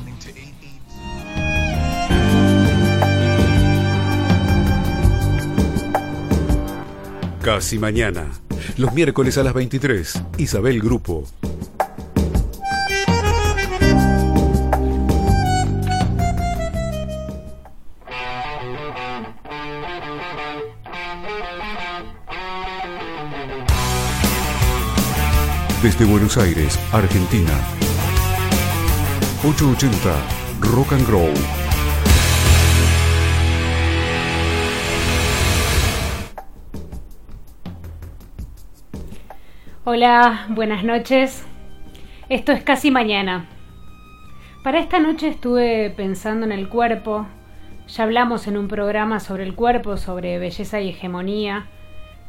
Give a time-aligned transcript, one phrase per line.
[0.00, 0.50] listening to 88.
[7.42, 8.26] Casi mañana.
[8.76, 10.22] Los miércoles a las 23.
[10.38, 11.24] Isabel Grupo.
[25.82, 27.89] Desde Buenos Aires, Argentina.
[29.42, 30.22] 880
[30.60, 31.32] Rock and Roll.
[39.84, 41.42] Hola, buenas noches.
[42.28, 43.48] Esto es casi mañana.
[44.62, 47.26] Para esta noche estuve pensando en el cuerpo.
[47.88, 51.66] Ya hablamos en un programa sobre el cuerpo, sobre belleza y hegemonía,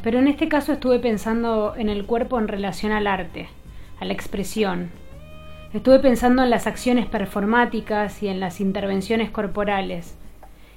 [0.01, 3.49] pero en este caso estuve pensando en el cuerpo en relación al arte,
[3.99, 5.01] a la expresión.
[5.73, 10.18] Estuve pensando en las acciones performáticas y en las intervenciones corporales.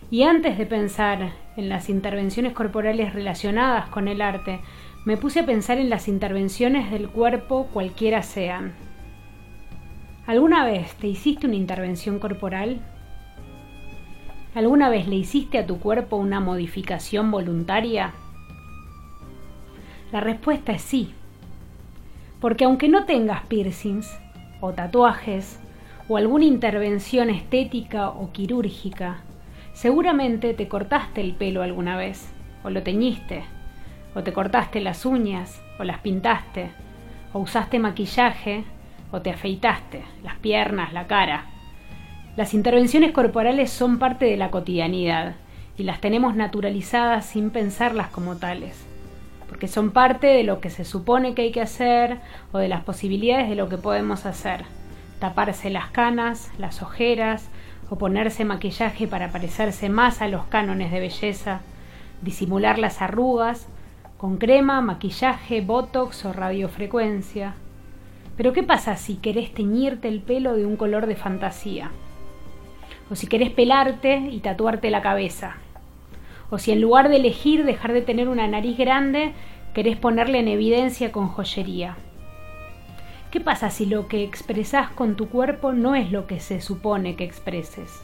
[0.08, 4.60] Y antes de pensar en las intervenciones corporales relacionadas con el arte,
[5.04, 8.72] me puse a pensar en las intervenciones del cuerpo cualquiera sean.
[10.28, 12.80] ¿Alguna vez te hiciste una intervención corporal?
[14.54, 18.12] ¿Alguna vez le hiciste a tu cuerpo una modificación voluntaria?
[20.12, 21.12] La respuesta es sí.
[22.40, 24.20] Porque aunque no tengas piercings
[24.64, 25.58] o tatuajes
[26.08, 29.18] o alguna intervención estética o quirúrgica,
[29.72, 32.28] seguramente te cortaste el pelo alguna vez
[32.62, 33.44] o lo teñiste
[34.14, 36.70] o te cortaste las uñas, o las pintaste,
[37.32, 38.64] o usaste maquillaje,
[39.10, 41.46] o te afeitaste las piernas, la cara.
[42.36, 45.34] Las intervenciones corporales son parte de la cotidianidad
[45.76, 48.86] y las tenemos naturalizadas sin pensarlas como tales,
[49.48, 52.18] porque son parte de lo que se supone que hay que hacer
[52.52, 54.64] o de las posibilidades de lo que podemos hacer.
[55.18, 57.48] Taparse las canas, las ojeras,
[57.90, 61.60] o ponerse maquillaje para parecerse más a los cánones de belleza,
[62.22, 63.68] disimular las arrugas
[64.16, 67.54] con crema, maquillaje, botox o radiofrecuencia.
[68.36, 71.90] Pero ¿qué pasa si querés teñirte el pelo de un color de fantasía?
[73.10, 75.56] O si querés pelarte y tatuarte la cabeza.
[76.50, 79.32] O si en lugar de elegir dejar de tener una nariz grande,
[79.72, 81.96] querés ponerle en evidencia con joyería.
[83.30, 87.16] ¿Qué pasa si lo que expresás con tu cuerpo no es lo que se supone
[87.16, 88.02] que expreses?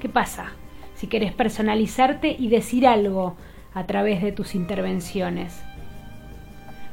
[0.00, 0.52] ¿Qué pasa
[0.98, 3.36] si querés personalizarte y decir algo
[3.72, 5.62] a través de tus intervenciones.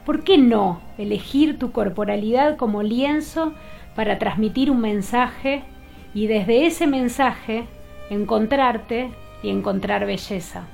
[0.05, 3.53] ¿Por qué no elegir tu corporalidad como lienzo
[3.95, 5.63] para transmitir un mensaje
[6.13, 7.65] y desde ese mensaje
[8.11, 9.09] encontrarte
[9.45, 10.65] y encontrar belleza?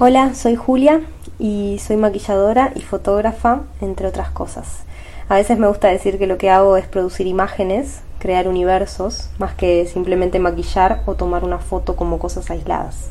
[0.00, 1.00] Hola, soy Julia
[1.40, 4.84] y soy maquilladora y fotógrafa, entre otras cosas.
[5.28, 9.54] A veces me gusta decir que lo que hago es producir imágenes, crear universos, más
[9.54, 13.08] que simplemente maquillar o tomar una foto como cosas aisladas.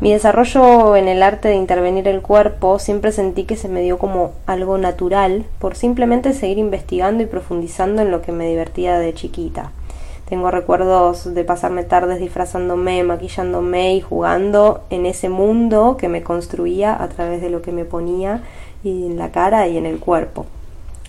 [0.00, 3.96] Mi desarrollo en el arte de intervenir el cuerpo siempre sentí que se me dio
[3.96, 9.14] como algo natural por simplemente seguir investigando y profundizando en lo que me divertía de
[9.14, 9.70] chiquita.
[10.30, 16.94] Tengo recuerdos de pasarme tardes disfrazándome, maquillándome y jugando en ese mundo que me construía
[17.02, 18.40] a través de lo que me ponía
[18.84, 20.46] en la cara y en el cuerpo.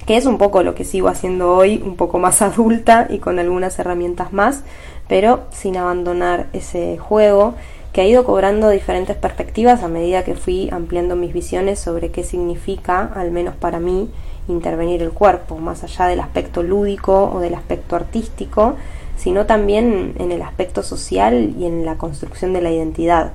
[0.07, 3.37] Que es un poco lo que sigo haciendo hoy, un poco más adulta y con
[3.37, 4.63] algunas herramientas más,
[5.07, 7.53] pero sin abandonar ese juego
[7.93, 12.23] que ha ido cobrando diferentes perspectivas a medida que fui ampliando mis visiones sobre qué
[12.23, 14.09] significa, al menos para mí,
[14.47, 18.77] intervenir el cuerpo, más allá del aspecto lúdico o del aspecto artístico,
[19.21, 23.33] sino también en el aspecto social y en la construcción de la identidad.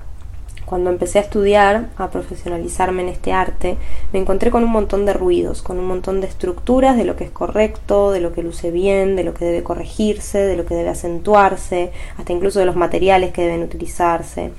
[0.65, 3.77] Cuando empecé a estudiar, a profesionalizarme en este arte,
[4.13, 7.23] me encontré con un montón de ruidos, con un montón de estructuras de lo que
[7.23, 10.75] es correcto, de lo que luce bien, de lo que debe corregirse, de lo que
[10.75, 14.51] debe acentuarse, hasta incluso de los materiales que deben utilizarse.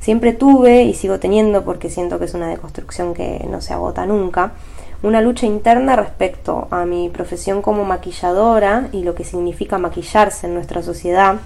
[0.00, 4.06] Siempre tuve y sigo teniendo, porque siento que es una deconstrucción que no se agota
[4.06, 4.54] nunca,
[5.02, 10.54] una lucha interna respecto a mi profesión como maquilladora y lo que significa maquillarse en
[10.54, 11.40] nuestra sociedad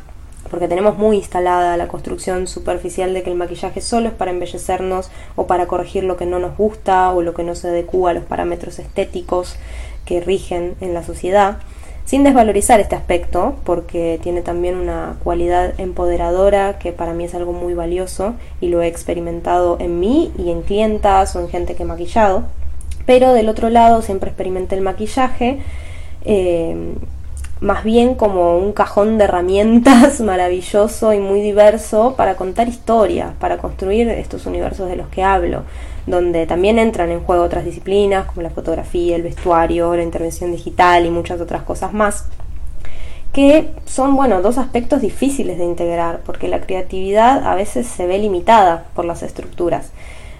[0.50, 5.10] porque tenemos muy instalada la construcción superficial de que el maquillaje solo es para embellecernos
[5.34, 8.14] o para corregir lo que no nos gusta o lo que no se adecua a
[8.14, 9.56] los parámetros estéticos
[10.04, 11.58] que rigen en la sociedad,
[12.04, 17.52] sin desvalorizar este aspecto, porque tiene también una cualidad empoderadora que para mí es algo
[17.52, 21.82] muy valioso y lo he experimentado en mí y en clientas o en gente que
[21.82, 22.44] he maquillado.
[23.06, 25.60] Pero del otro lado siempre experimenté el maquillaje
[26.24, 26.94] eh,
[27.60, 33.58] más bien como un cajón de herramientas maravilloso y muy diverso para contar historias, para
[33.58, 35.62] construir estos universos de los que hablo,
[36.06, 41.06] donde también entran en juego otras disciplinas como la fotografía, el vestuario, la intervención digital
[41.06, 42.26] y muchas otras cosas más
[43.32, 48.18] que son, bueno, dos aspectos difíciles de integrar, porque la creatividad a veces se ve
[48.18, 49.90] limitada por las estructuras,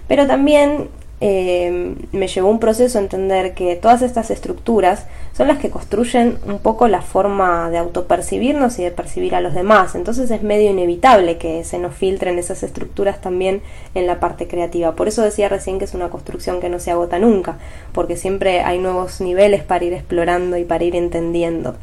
[0.07, 0.87] pero también
[1.19, 5.05] eh, me llevó un proceso a entender que todas estas estructuras
[5.35, 9.55] son las que construyen un poco la forma de autopercibirnos y de percibir a los
[9.55, 9.95] demás.
[9.95, 13.61] Entonces es medio inevitable que se nos filtren esas estructuras también
[13.95, 14.93] en la parte creativa.
[14.93, 17.57] Por eso decía recién que es una construcción que no se agota nunca,
[17.93, 21.75] porque siempre hay nuevos niveles para ir explorando y para ir entendiendo.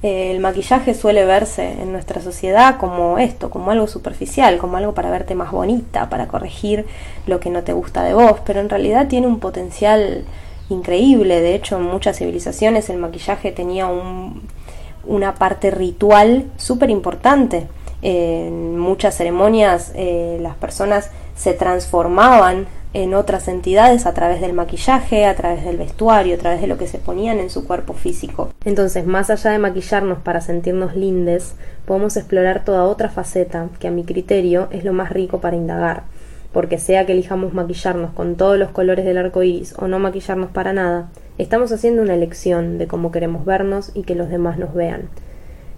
[0.00, 5.10] El maquillaje suele verse en nuestra sociedad como esto, como algo superficial, como algo para
[5.10, 6.86] verte más bonita, para corregir
[7.26, 10.24] lo que no te gusta de vos, pero en realidad tiene un potencial
[10.70, 11.40] increíble.
[11.40, 13.88] De hecho, en muchas civilizaciones el maquillaje tenía
[15.04, 17.66] una parte ritual súper importante.
[18.00, 25.26] en muchas ceremonias eh, las personas se transformaban en otras entidades a través del maquillaje,
[25.26, 28.50] a través del vestuario, a través de lo que se ponían en su cuerpo físico.
[28.64, 31.54] Entonces, más allá de maquillarnos para sentirnos lindes,
[31.86, 36.04] podemos explorar toda otra faceta que a mi criterio es lo más rico para indagar,
[36.52, 40.50] porque sea que elijamos maquillarnos con todos los colores del arco iris o no maquillarnos
[40.50, 44.74] para nada, estamos haciendo una elección de cómo queremos vernos y que los demás nos
[44.74, 45.08] vean.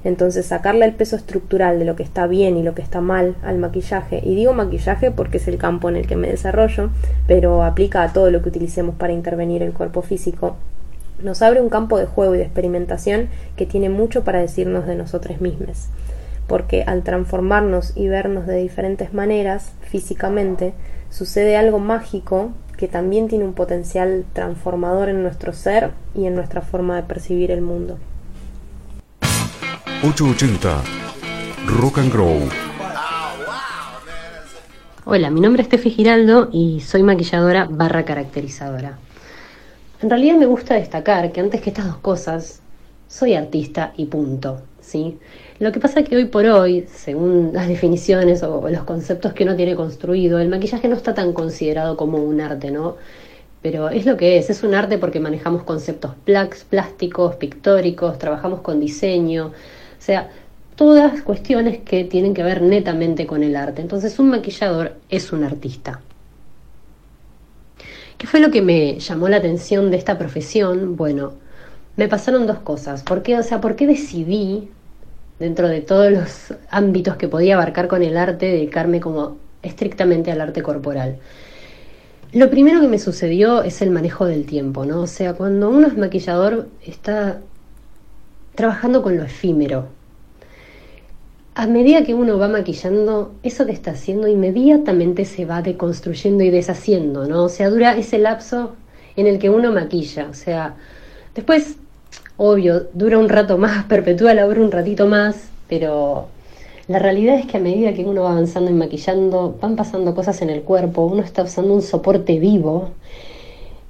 [0.03, 3.37] Entonces sacarle el peso estructural de lo que está bien y lo que está mal
[3.43, 6.91] al maquillaje, y digo maquillaje porque es el campo en el que me desarrollo,
[7.27, 10.57] pero aplica a todo lo que utilicemos para intervenir el cuerpo físico,
[11.23, 14.95] nos abre un campo de juego y de experimentación que tiene mucho para decirnos de
[14.95, 15.89] nosotros mismos.
[16.47, 20.73] Porque al transformarnos y vernos de diferentes maneras físicamente,
[21.11, 26.63] sucede algo mágico que también tiene un potencial transformador en nuestro ser y en nuestra
[26.63, 27.99] forma de percibir el mundo.
[30.03, 30.83] 880
[31.67, 32.39] Rock and Grow.
[35.05, 38.99] Hola, mi nombre es Tefi Giraldo y soy maquilladora barra caracterizadora.
[40.01, 42.63] En realidad me gusta destacar que antes que estas dos cosas,
[43.09, 45.19] soy artista y punto, ¿sí?
[45.59, 49.45] Lo que pasa es que hoy por hoy, según las definiciones o los conceptos que
[49.45, 52.97] uno tiene construido, el maquillaje no está tan considerado como un arte, ¿no?
[53.61, 56.13] Pero es lo que es, es un arte porque manejamos conceptos
[56.71, 59.53] plásticos, pictóricos, trabajamos con diseño,
[60.03, 60.31] sea,
[60.77, 63.83] todas cuestiones que tienen que ver netamente con el arte.
[63.83, 66.01] Entonces un maquillador es un artista.
[68.17, 70.97] ¿Qué fue lo que me llamó la atención de esta profesión?
[70.97, 71.33] Bueno,
[71.97, 73.03] me pasaron dos cosas.
[73.03, 74.71] ¿Por qué, o sea, ¿por qué decidí,
[75.39, 80.41] dentro de todos los ámbitos que podía abarcar con el arte, dedicarme como estrictamente al
[80.41, 81.19] arte corporal?
[82.33, 85.01] Lo primero que me sucedió es el manejo del tiempo, ¿no?
[85.01, 87.41] O sea, cuando uno es maquillador está
[88.61, 89.87] trabajando con lo efímero.
[91.55, 96.51] A medida que uno va maquillando, eso que está haciendo inmediatamente se va deconstruyendo y
[96.51, 97.45] deshaciendo, ¿no?
[97.45, 98.73] O sea, dura ese lapso
[99.17, 100.29] en el que uno maquilla.
[100.31, 100.75] O sea,
[101.35, 101.77] después,
[102.37, 106.29] obvio, dura un rato más, perpetúa la obra un ratito más, pero
[106.87, 110.43] la realidad es que a medida que uno va avanzando y maquillando, van pasando cosas
[110.43, 112.91] en el cuerpo, uno está usando un soporte vivo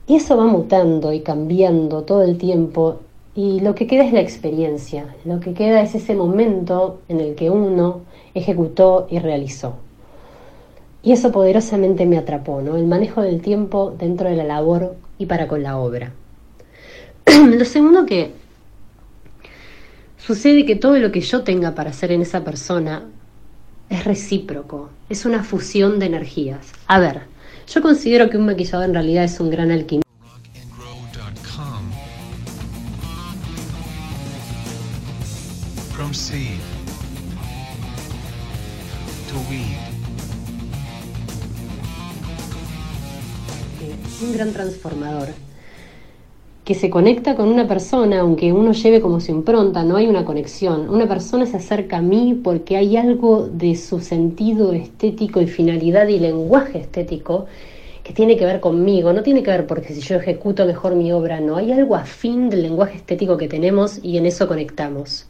[0.07, 3.01] y eso va mutando y cambiando todo el tiempo
[3.35, 7.35] y lo que queda es la experiencia, lo que queda es ese momento en el
[7.37, 8.01] que uno
[8.35, 9.77] ejecutó y realizó.
[11.03, 12.77] Y eso poderosamente me atrapó, ¿no?
[12.77, 16.13] El manejo del tiempo dentro de la labor y para con la obra.
[17.27, 18.33] lo segundo que
[20.19, 23.05] sucede que todo lo que yo tenga para hacer en esa persona
[23.89, 26.73] es recíproco, es una fusión de energías.
[26.87, 27.23] A ver,
[27.67, 30.10] yo considero que un maquillador en realidad es un gran alquimista.
[39.49, 39.79] Weed.
[44.23, 45.29] Un gran transformador
[46.65, 50.25] que se conecta con una persona, aunque uno lleve como su impronta, no hay una
[50.25, 50.91] conexión.
[50.91, 56.09] Una persona se acerca a mí porque hay algo de su sentido estético y finalidad
[56.09, 57.47] y lenguaje estético
[58.03, 61.13] que tiene que ver conmigo, no tiene que ver porque si yo ejecuto mejor mi
[61.13, 65.30] obra, no, hay algo afín del lenguaje estético que tenemos y en eso conectamos.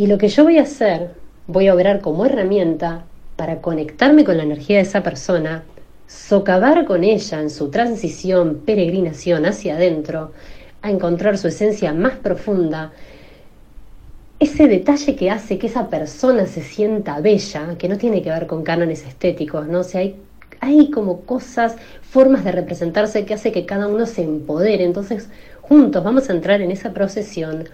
[0.00, 1.10] Y lo que yo voy a hacer,
[1.46, 3.04] voy a obrar como herramienta
[3.36, 5.62] para conectarme con la energía de esa persona,
[6.06, 10.32] socavar con ella en su transición, peregrinación hacia adentro,
[10.80, 12.92] a encontrar su esencia más profunda,
[14.38, 18.46] ese detalle que hace que esa persona se sienta bella, que no tiene que ver
[18.46, 19.80] con cánones estéticos, ¿no?
[19.80, 20.16] O sea, hay,
[20.60, 24.82] hay como cosas, formas de representarse que hace que cada uno se empodere.
[24.82, 25.28] Entonces,
[25.60, 27.68] juntos vamos a entrar en esa procesión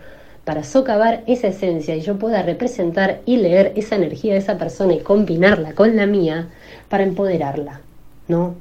[0.47, 4.95] para socavar esa esencia y yo pueda representar y leer esa energía de esa persona
[4.95, 6.49] y combinarla con la mía
[6.89, 7.83] para empoderarla.
[8.29, 8.55] ¿no?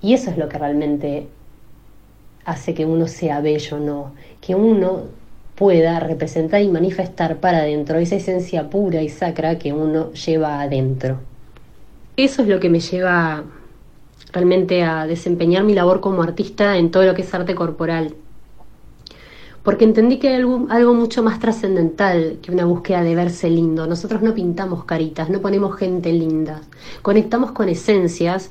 [0.00, 1.26] Y eso es lo que realmente
[2.44, 4.12] hace que uno sea bello, ¿no?
[4.40, 5.04] Que uno
[5.54, 11.20] pueda representar y manifestar para adentro esa esencia pura y sacra que uno lleva adentro.
[12.16, 13.44] Eso es lo que me lleva
[14.32, 18.14] realmente a desempeñar mi labor como artista en todo lo que es arte corporal.
[19.64, 23.86] Porque entendí que hay algo, mucho más trascendental que una búsqueda de verse lindo.
[23.86, 26.60] Nosotros no pintamos caritas, no ponemos gente linda.
[27.00, 28.50] Conectamos con esencias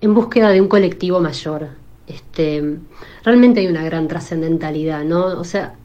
[0.00, 1.68] en búsqueda de un colectivo mayor.
[2.08, 2.78] Este,
[3.22, 5.26] realmente hay una gran trascendentalidad, ¿no?
[5.38, 5.76] O sea,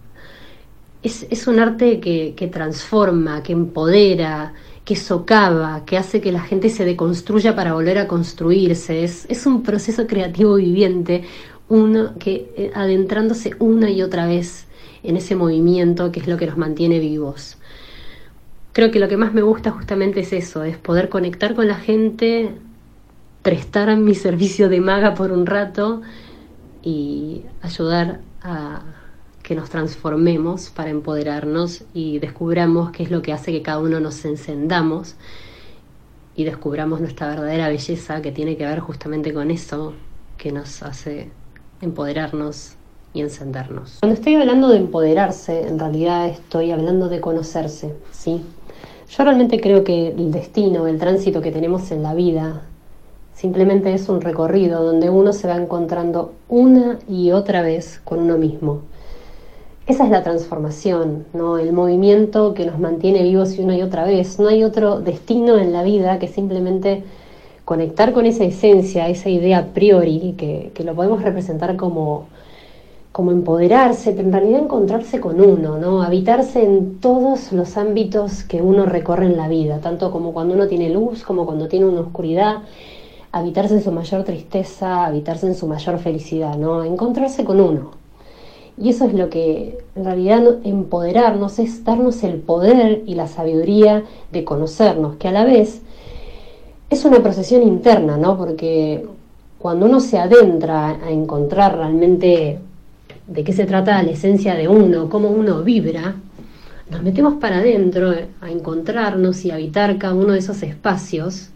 [1.03, 4.53] es, es un arte que, que, transforma, que empodera,
[4.84, 9.03] que socava, que hace que la gente se deconstruya para volver a construirse.
[9.03, 11.24] Es, es un proceso creativo viviente,
[12.19, 14.67] que eh, adentrándose una y otra vez
[15.03, 17.57] en ese movimiento que es lo que nos mantiene vivos.
[18.74, 21.75] Creo que lo que más me gusta justamente es eso, es poder conectar con la
[21.75, 22.51] gente
[23.41, 26.01] prestar mi servicio de maga por un rato
[26.81, 28.81] y ayudar a
[29.43, 34.00] que nos transformemos para empoderarnos y descubramos qué es lo que hace que cada uno
[34.00, 35.15] nos encendamos
[36.36, 39.93] y descubramos nuestra verdadera belleza que tiene que ver justamente con eso
[40.38, 41.29] que nos hace
[41.82, 42.75] empoderarnos
[43.13, 43.98] y encendernos.
[44.01, 48.41] Cuando estoy hablando de empoderarse, en realidad estoy hablando de conocerse, ¿sí?
[49.10, 52.63] Yo realmente creo que el destino, el tránsito que tenemos en la vida,
[53.36, 58.38] Simplemente es un recorrido donde uno se va encontrando una y otra vez con uno
[58.38, 58.84] mismo.
[59.88, 61.58] Esa es la transformación, ¿no?
[61.58, 64.39] El movimiento que nos mantiene vivos y una y otra vez.
[64.39, 67.03] No hay otro destino en la vida que simplemente
[67.65, 72.27] conectar con esa esencia, esa idea a priori, que, que lo podemos representar como,
[73.12, 76.03] como empoderarse, pero en realidad encontrarse con uno, ¿no?
[76.03, 80.67] Habitarse en todos los ámbitos que uno recorre en la vida, tanto como cuando uno
[80.67, 82.57] tiene luz, como cuando tiene una oscuridad,
[83.31, 86.84] habitarse en su mayor tristeza, habitarse en su mayor felicidad, ¿no?
[86.84, 87.91] Encontrarse con uno.
[88.77, 94.03] Y eso es lo que en realidad empoderarnos es darnos el poder y la sabiduría
[94.34, 95.81] de conocernos, que a la vez
[96.89, 98.37] es una procesión interna, ¿no?
[98.37, 99.05] Porque
[99.57, 102.59] cuando uno se adentra a encontrar realmente
[103.27, 106.15] de qué se trata la esencia de uno, cómo uno vibra,
[106.89, 111.49] nos metemos para adentro a encontrarnos y habitar cada uno de esos espacios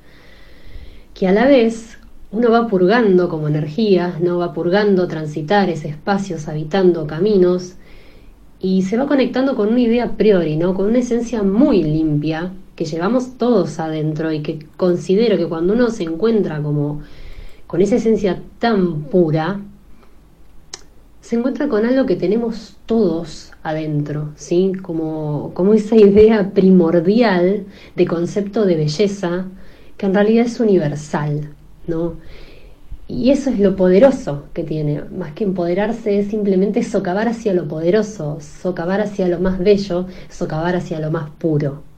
[1.13, 1.99] que a la vez
[2.31, 7.73] uno va purgando como energía, no va purgando transitar ese espacios, habitando caminos
[8.59, 10.73] y se va conectando con una idea a priori, ¿no?
[10.73, 15.89] Con una esencia muy limpia que llevamos todos adentro y que considero que cuando uno
[15.89, 17.01] se encuentra como
[17.67, 19.59] con esa esencia tan pura,
[21.19, 24.71] se encuentra con algo que tenemos todos adentro, ¿sí?
[24.81, 27.65] Como, como esa idea primordial
[27.97, 29.47] de concepto de belleza,
[29.97, 31.49] que en realidad es universal,
[31.85, 32.13] ¿no?
[33.09, 37.67] Y eso es lo poderoso que tiene, más que empoderarse es simplemente socavar hacia lo
[37.67, 41.88] poderoso, socavar hacia lo más bello, socavar hacia lo más puro.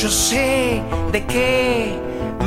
[0.00, 0.80] Yo sé
[1.12, 1.94] de qué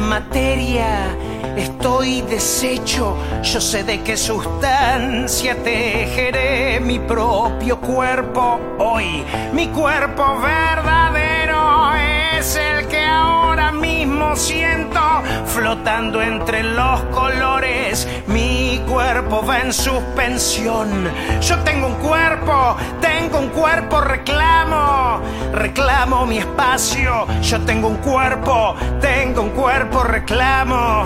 [0.10, 1.15] materia
[1.55, 9.24] estoy deshecho, yo sé de qué sustancia tejeré mi propio cuerpo hoy.
[9.53, 11.93] Mi cuerpo verdadero
[12.39, 18.07] es el que ahora mismo siento flotando entre los colores.
[18.25, 21.09] Mi cuerpo va en suspensión.
[21.41, 25.21] Yo tengo un cuerpo, tengo un cuerpo, reclamo,
[25.53, 27.25] reclamo mi espacio.
[27.41, 31.05] Yo tengo un cuerpo, tengo un cuerpo, reclamo,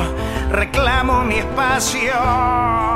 [0.52, 2.87] reclamo mi espacio.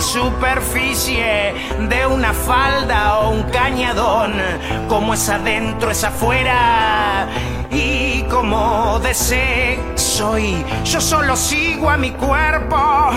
[0.00, 1.54] Superficie
[1.88, 4.32] de una falda o un cañadón,
[4.88, 7.26] como es adentro es afuera
[7.70, 13.10] y como deseo soy, yo solo sigo a mi cuerpo,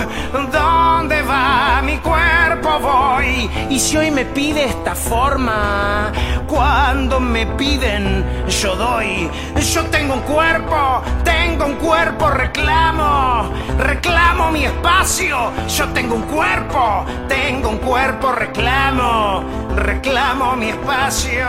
[0.51, 3.47] ¿dónde va mi cuerpo voy?
[3.69, 6.11] Y si hoy me pide esta forma,
[6.47, 9.29] cuando me piden yo doy,
[9.73, 17.05] yo tengo un cuerpo, tengo un cuerpo, reclamo, reclamo mi espacio, yo tengo un cuerpo,
[17.27, 19.43] tengo un cuerpo, reclamo,
[19.75, 21.45] reclamo mi espacio.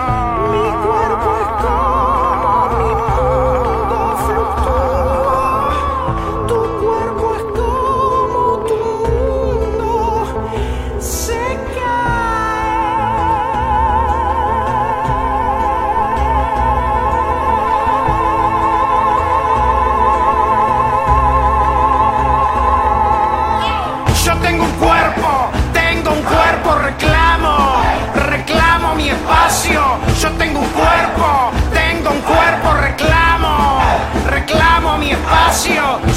[0.52, 1.97] Mi cuerpo es como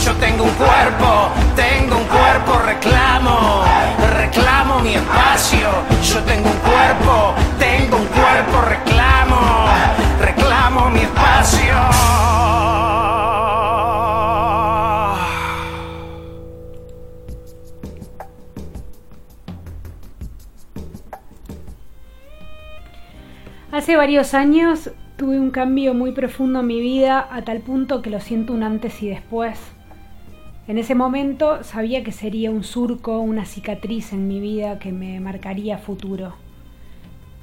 [0.03, 3.63] Yo tengo un cuerpo, tengo un cuerpo, reclamo,
[4.17, 5.70] reclamo mi espacio.
[6.01, 9.67] Yo tengo un cuerpo, tengo un cuerpo, reclamo,
[10.20, 11.75] reclamo mi espacio.
[23.72, 28.10] Hace varios años tuve un cambio muy profundo en mi vida a tal punto que
[28.10, 29.60] lo siento un antes y después.
[30.72, 35.20] En ese momento sabía que sería un surco, una cicatriz en mi vida que me
[35.20, 36.36] marcaría futuro.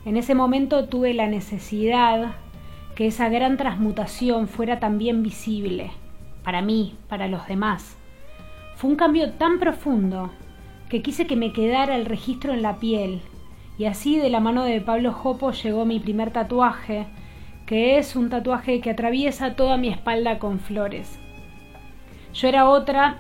[0.07, 2.37] En ese momento tuve la necesidad
[2.95, 5.91] que esa gran transmutación fuera también visible,
[6.43, 7.99] para mí, para los demás.
[8.77, 10.31] Fue un cambio tan profundo
[10.89, 13.21] que quise que me quedara el registro en la piel
[13.77, 17.05] y así de la mano de Pablo Jopo llegó mi primer tatuaje,
[17.67, 21.19] que es un tatuaje que atraviesa toda mi espalda con flores.
[22.35, 23.17] Yo era otra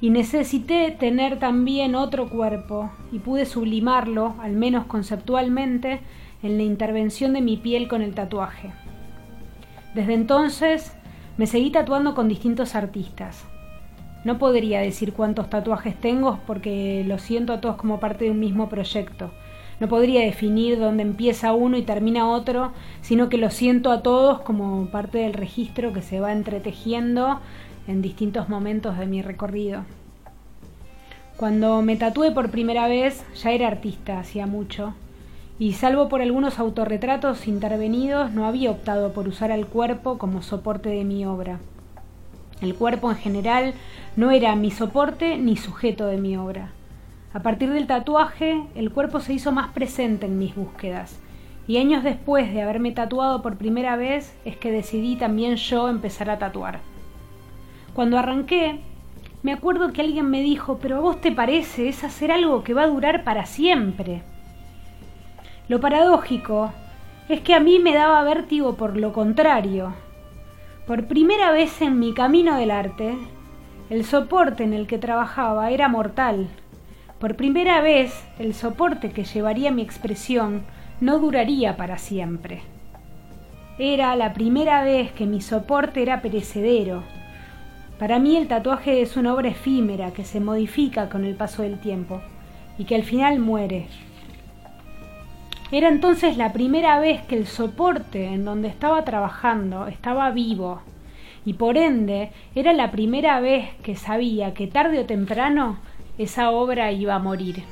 [0.00, 6.00] y necesité tener también otro cuerpo y pude sublimarlo, al menos conceptualmente,
[6.42, 8.72] en la intervención de mi piel con el tatuaje.
[9.94, 10.96] Desde entonces
[11.36, 13.44] me seguí tatuando con distintos artistas.
[14.24, 18.40] No podría decir cuántos tatuajes tengo porque los siento a todos como parte de un
[18.40, 19.30] mismo proyecto.
[19.80, 24.40] No podría definir dónde empieza uno y termina otro, sino que lo siento a todos
[24.42, 27.40] como parte del registro que se va entretejiendo
[27.90, 29.82] en distintos momentos de mi recorrido.
[31.36, 34.94] Cuando me tatué por primera vez ya era artista hacía mucho,
[35.58, 40.88] y salvo por algunos autorretratos intervenidos no había optado por usar al cuerpo como soporte
[40.88, 41.58] de mi obra.
[42.62, 43.74] El cuerpo en general
[44.16, 46.70] no era mi soporte ni sujeto de mi obra.
[47.32, 51.18] A partir del tatuaje, el cuerpo se hizo más presente en mis búsquedas,
[51.66, 56.28] y años después de haberme tatuado por primera vez es que decidí también yo empezar
[56.28, 56.80] a tatuar.
[57.94, 58.80] Cuando arranqué,
[59.42, 62.74] me acuerdo que alguien me dijo, pero a vos te parece, es hacer algo que
[62.74, 64.22] va a durar para siempre.
[65.68, 66.72] Lo paradójico
[67.28, 69.94] es que a mí me daba vértigo por lo contrario.
[70.86, 73.16] Por primera vez en mi camino del arte,
[73.88, 76.48] el soporte en el que trabajaba era mortal.
[77.18, 80.64] Por primera vez, el soporte que llevaría mi expresión
[81.00, 82.62] no duraría para siempre.
[83.78, 87.02] Era la primera vez que mi soporte era perecedero.
[88.00, 91.78] Para mí el tatuaje es una obra efímera que se modifica con el paso del
[91.78, 92.22] tiempo
[92.78, 93.88] y que al final muere.
[95.70, 100.80] Era entonces la primera vez que el soporte en donde estaba trabajando estaba vivo
[101.44, 105.76] y por ende era la primera vez que sabía que tarde o temprano
[106.16, 107.64] esa obra iba a morir.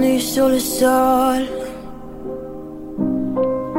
[0.00, 1.42] Nu sur le sol.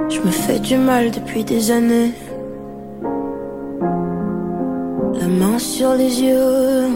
[0.09, 2.13] Je me fais du mal depuis des années.
[5.19, 6.87] La main sur les yeux.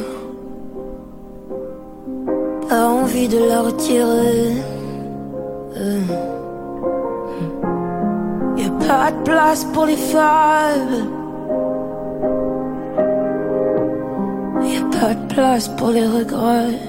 [2.67, 4.53] Pas envie de la retirer.
[5.77, 6.01] Euh.
[8.57, 10.95] Y a pas de place pour les femmes.
[14.61, 16.88] Y a pas de place pour les regrets.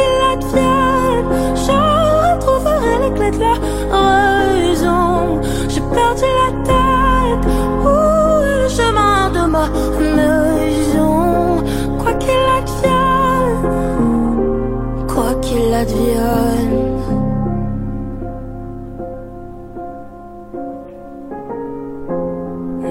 [0.00, 1.28] qu'il advienne,
[1.64, 1.76] je
[2.24, 3.56] retrouverai les clés de la
[4.56, 5.40] raison.
[5.68, 7.44] J'ai perdu la tête.
[7.84, 7.88] Où
[8.48, 9.66] est le chemin de ma
[10.16, 11.16] maison?
[12.00, 13.64] Quoi qu'il advienne,
[15.12, 16.88] quoi qu'il advienne.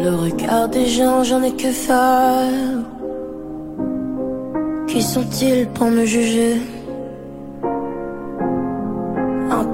[0.03, 2.83] Le regard des gens, j'en ai que faire.
[4.87, 6.61] Qui sont-ils pour me juger?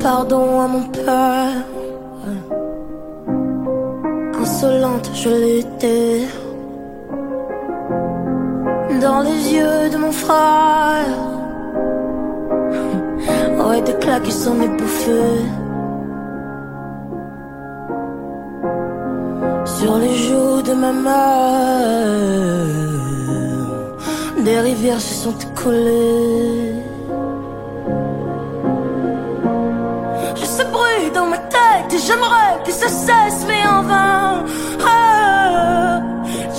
[0.05, 1.65] Pardon à mon père.
[4.39, 6.21] Insolente, je l'étais.
[9.05, 11.17] Dans les yeux de mon frère.
[13.67, 14.31] Ouais, des claques
[14.65, 15.23] est bouffé.
[19.77, 22.45] Sur les joues de ma mère,
[24.45, 26.84] des rivières se sont écoulées.
[32.05, 34.45] J'aimerais que ça cesse, mais en vain.
[34.85, 36.01] Ah,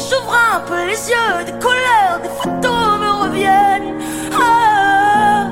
[0.09, 3.95] J'ouvre un peu les yeux, des couleurs, des photos me reviennent.
[4.41, 5.47] Ah,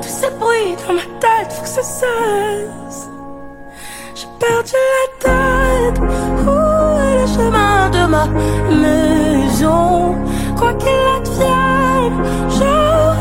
[0.00, 3.08] tous ces bruits dans ma tête, faut que ça cesse.
[4.14, 5.98] J'ai perdu la tête.
[6.00, 6.50] Où
[7.00, 8.26] est le chemin de ma
[8.84, 10.16] maison?
[10.58, 13.11] Quoi qu'il advienne, je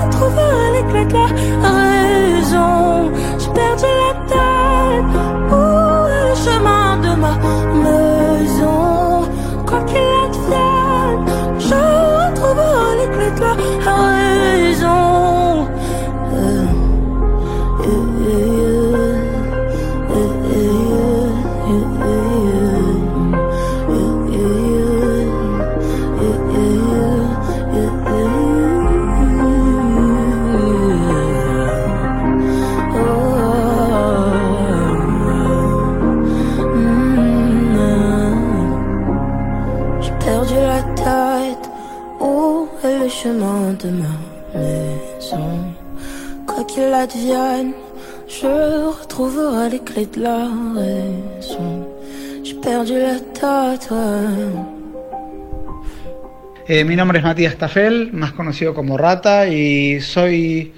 [56.85, 60.73] mi nombre es Matías Tafel, más conocido como Rata, y soy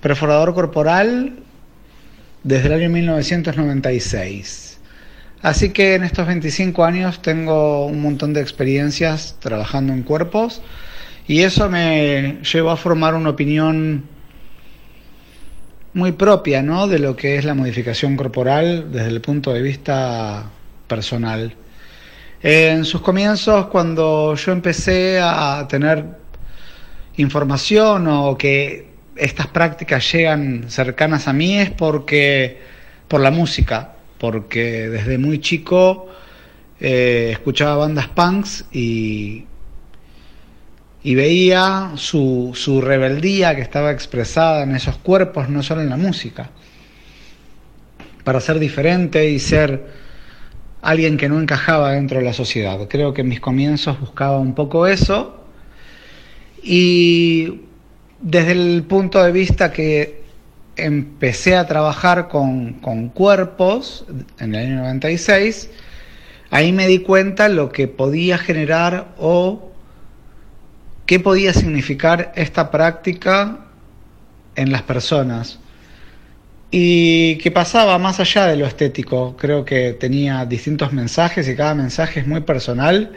[0.00, 1.34] perforador corporal
[2.42, 4.80] desde el año 1996.
[5.42, 10.60] Así que en estos 25 años tengo un montón de experiencias trabajando en cuerpos
[11.28, 14.15] y eso me llevó a formar una opinión
[15.96, 16.86] muy propia ¿no?
[16.86, 20.44] de lo que es la modificación corporal desde el punto de vista
[20.86, 21.54] personal.
[22.42, 26.04] En sus comienzos, cuando yo empecé a tener
[27.16, 32.60] información o que estas prácticas llegan cercanas a mí es porque
[33.08, 36.10] por la música, porque desde muy chico
[36.78, 39.46] eh, escuchaba bandas punks y,
[41.06, 45.96] y veía su, su rebeldía que estaba expresada en esos cuerpos, no solo en la
[45.96, 46.50] música,
[48.24, 49.86] para ser diferente y ser
[50.82, 52.88] alguien que no encajaba dentro de la sociedad.
[52.88, 55.44] Creo que en mis comienzos buscaba un poco eso
[56.60, 57.60] y
[58.20, 60.22] desde el punto de vista que
[60.74, 64.06] empecé a trabajar con, con cuerpos
[64.40, 65.70] en el año 96,
[66.50, 69.70] ahí me di cuenta lo que podía generar o
[71.06, 73.66] qué podía significar esta práctica
[74.56, 75.60] en las personas.
[76.70, 79.36] y que pasaba más allá de lo estético.
[79.36, 83.12] Creo que tenía distintos mensajes y cada mensaje es muy personal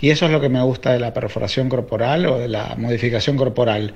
[0.00, 3.36] y eso es lo que me gusta de la perforación corporal o de la modificación
[3.36, 3.94] corporal,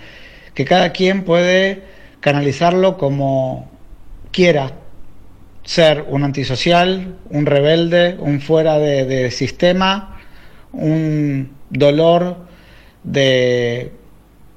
[0.55, 1.85] que cada quien puede
[2.21, 3.71] canalizarlo como
[4.33, 4.73] quiera,
[5.65, 10.19] ser un antisocial, un rebelde, un fuera de, de sistema,
[10.73, 12.46] un dolor
[13.07, 13.93] de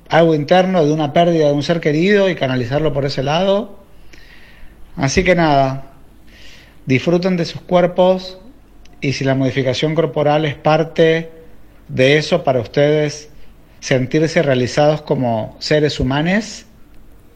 [0.09, 3.79] algo interno, de una pérdida de un ser querido y canalizarlo por ese lado
[4.99, 5.93] Así que nada,
[6.85, 8.37] disfruten de sus cuerpos
[8.99, 11.31] y si la modificación corporal es parte
[11.87, 13.29] de eso para ustedes
[13.79, 16.65] sentirse realizados como seres humanos,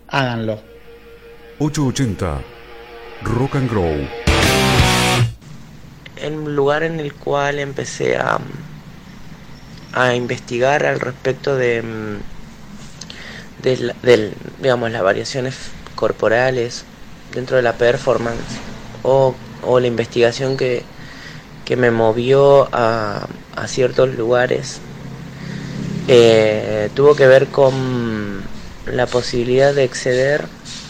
[0.10, 0.60] háganlo.
[1.60, 2.41] 880
[3.21, 4.10] Rock and Grow.
[6.17, 8.39] El lugar en el cual empecé a,
[9.93, 11.84] a investigar al respecto de,
[13.62, 15.56] de, de digamos, las variaciones
[15.95, 16.86] corporales
[17.34, 18.60] dentro de la performance
[19.03, 19.36] o,
[19.79, 20.84] la investigación que,
[21.77, 23.27] me movió a,
[23.67, 24.79] ciertos lugares.
[26.08, 28.43] Eh, tuvo que ver con
[28.86, 30.45] la posibilidad de exceder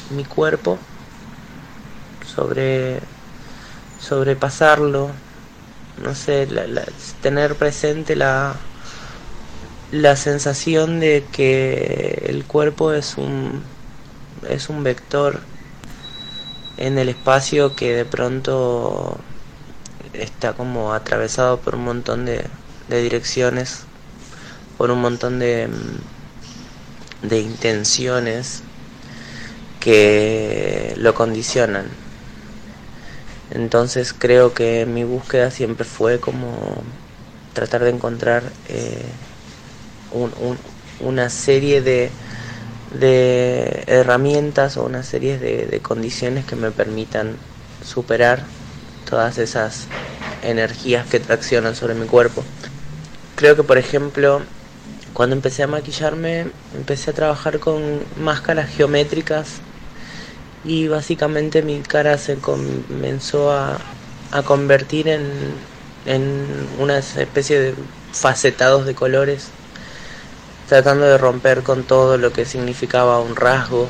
[0.10, 0.80] mi cuerpo
[2.36, 3.00] sobre
[4.02, 5.12] sobrepasarlo
[6.04, 6.48] no sé
[7.22, 8.56] tener presente la
[9.94, 13.62] la sensación de que el cuerpo es un
[14.50, 15.40] es un vector
[16.78, 19.20] en el espacio que de pronto
[20.14, 22.44] está como atravesado por un montón de,
[22.90, 23.84] direcciones,
[24.80, 25.70] por un montón de,
[27.22, 28.64] de intenciones
[29.80, 31.86] que lo condicionan.
[33.52, 36.82] Entonces creo que mi búsqueda siempre fue como
[37.54, 39.06] tratar de encontrar eh,
[41.00, 42.12] una serie de
[42.94, 47.36] de herramientas o una serie de, condiciones que me permitan
[47.84, 48.44] superar
[49.10, 49.88] todas esas
[50.44, 52.44] energías que traccionan sobre mi cuerpo.
[53.36, 54.42] Creo que por ejemplo
[55.14, 59.60] cuando empecé a maquillarme empecé a trabajar con máscaras geométricas
[60.64, 63.80] y básicamente mi cara se comenzó a,
[64.46, 65.30] convertir en,
[66.08, 66.48] en
[66.80, 67.76] una especie de
[68.14, 69.50] facetados de colores
[70.74, 73.88] tratando de romper con todo lo que significaba un rasgo,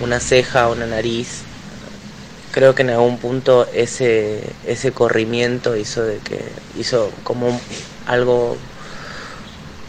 [0.00, 1.42] una ceja, una nariz.
[2.52, 6.38] Creo que en algún punto ese, ese corrimiento hizo de que
[6.78, 7.60] hizo como
[8.06, 8.56] algo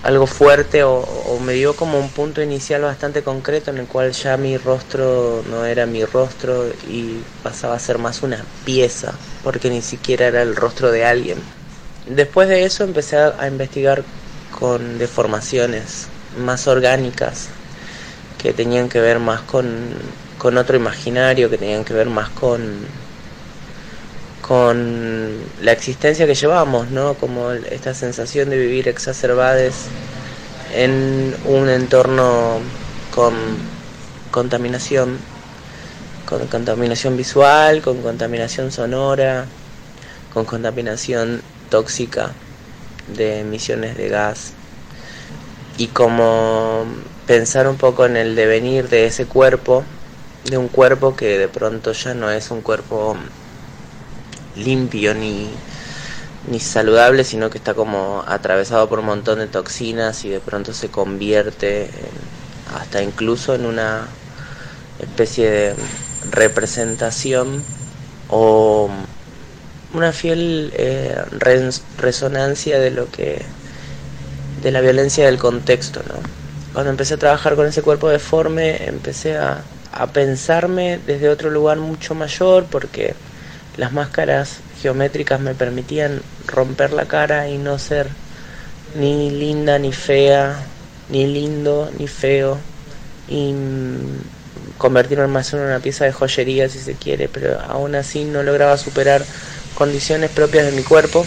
[0.04, 1.04] algo fuerte o,
[1.46, 5.64] me dio como un punto inicial bastante concreto en el cual ya mi rostro no
[5.64, 10.56] era mi rostro y pasaba a ser más una pieza porque ni siquiera era el
[10.56, 11.38] rostro de alguien.
[12.08, 14.02] Después de eso empecé a investigar
[14.50, 17.50] con deformaciones más orgánicas,
[18.42, 19.66] que tenían que ver más con,
[20.38, 22.86] con otro imaginario, que tenían que ver más con,
[24.42, 27.16] con la existencia que llevamos, ¿no?
[27.16, 29.86] Como esta sensación de vivir exacerbades
[30.74, 32.60] en un entorno
[33.14, 33.34] con
[34.32, 35.18] contaminación,
[36.28, 39.46] con contaminación visual, con contaminación sonora,
[40.34, 42.34] con contaminación tóxica
[43.16, 44.54] de emisiones de gas
[45.78, 46.86] y como
[47.28, 49.84] pensar un poco en el devenir de ese cuerpo,
[50.46, 53.18] de un cuerpo que de pronto ya no es un cuerpo
[54.56, 55.50] limpio ni,
[56.50, 60.74] ni saludable, sino que está como atravesado por un montón de toxinas y de pronto
[60.74, 61.90] se convierte
[62.74, 64.08] hasta incluso en una
[65.00, 65.76] especie de
[66.32, 67.64] representación
[68.30, 68.90] o
[69.94, 71.16] una fiel eh,
[71.98, 73.44] resonancia de lo que
[74.66, 76.16] de la violencia del contexto, ¿no?
[76.74, 81.78] Cuando empecé a trabajar con ese cuerpo deforme, empecé a, a pensarme desde otro lugar
[81.78, 83.14] mucho mayor, porque
[83.78, 88.08] las máscaras geométricas me permitían romper la cara y no ser
[88.96, 90.56] ni linda ni fea,
[91.10, 92.58] ni lindo ni feo,
[93.28, 93.54] y
[94.80, 98.78] convertirme más en una pieza de joyería si se quiere, pero aún así no lograba
[98.78, 99.24] superar
[99.76, 101.24] condiciones propias de mi cuerpo.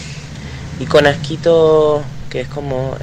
[0.81, 2.97] Y con asquito, que es como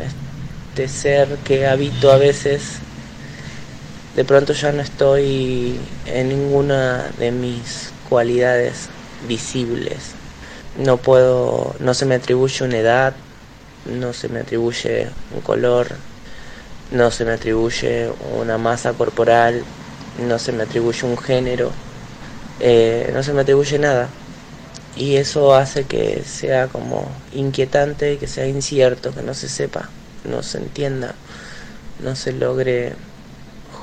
[0.76, 2.80] este ser que habito a veces,
[4.14, 8.90] de pronto ya no estoy en ninguna de mis cualidades
[9.26, 10.16] visibles.
[10.78, 13.14] No puedo, no se me atribuye una edad,
[13.86, 15.88] no se me atribuye un color,
[16.92, 19.64] no se me atribuye una masa corporal,
[20.28, 21.72] no se me atribuye un género,
[22.60, 24.10] eh, no se me atribuye nada.
[24.98, 29.90] Y eso hace que sea como inquietante, que sea incierto, que no se sepa
[30.26, 31.16] no se entienda,
[32.04, 32.94] no se logre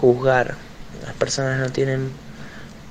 [0.01, 0.57] juzgar.
[1.05, 2.11] Las personas no tienen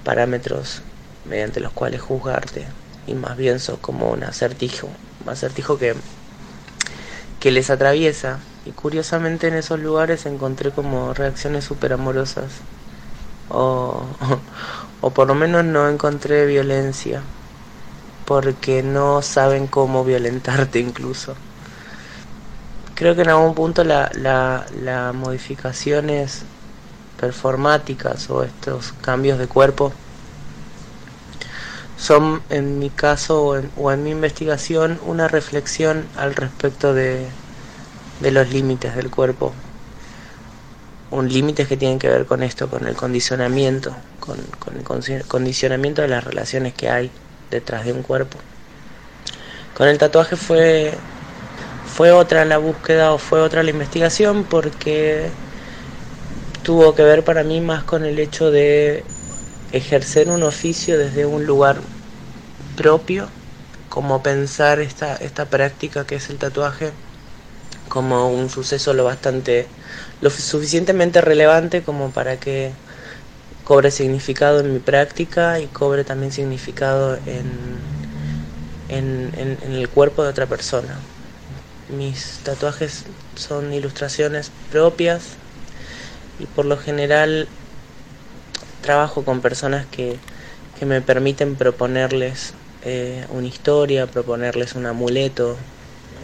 [0.03, 0.81] parámetros
[1.25, 2.65] mediante los cuales juzgarte
[3.07, 4.89] y más bien sos como un acertijo,
[5.23, 5.95] un acertijo que,
[7.39, 12.51] que les atraviesa y curiosamente en esos lugares encontré como reacciones súper amorosas
[13.49, 14.03] o,
[15.01, 17.21] o por lo menos no encontré violencia
[18.25, 21.35] porque no saben cómo violentarte incluso.
[23.01, 26.43] Creo que en algún punto la, la modificaciones
[27.19, 29.91] performáticas o estos cambios de cuerpo
[31.97, 33.43] son en mi caso
[33.75, 37.25] o en, mi investigación una reflexión al respecto de,
[38.19, 39.51] de los límites del cuerpo.
[41.09, 46.03] Un límites que tienen que ver con esto, con el condicionamiento, con, con el condicionamiento
[46.03, 47.09] de las relaciones que hay
[47.49, 48.37] detrás de un cuerpo.
[49.75, 50.93] Con el tatuaje fue,
[51.93, 55.29] fue otra la búsqueda o fue otra la investigación porque
[56.63, 59.03] tuvo que ver para mí más con el hecho de
[59.71, 61.77] ejercer un oficio desde un lugar
[62.77, 63.27] propio,
[63.89, 66.91] como pensar esta, esta práctica que es el tatuaje
[67.89, 69.67] como un suceso lo bastante,
[70.21, 72.71] lo suficientemente relevante como para que
[73.65, 77.51] cobre significado en mi práctica y cobre también significado en,
[78.87, 80.99] en, en, el cuerpo de otra persona.
[81.97, 83.03] Mis tatuajes
[83.35, 85.23] son ilustraciones propias
[86.39, 87.49] y por lo general
[88.81, 90.17] trabajo con personas que,
[90.79, 95.57] que me permiten proponerles eh, una historia, proponerles un amuleto,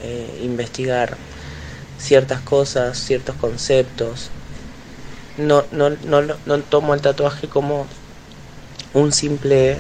[0.04, 1.18] eh, investigar
[2.00, 4.30] ciertas cosas, ciertos conceptos.
[5.38, 7.86] No, no, no, no tomo el tatuaje como
[8.94, 9.78] un simple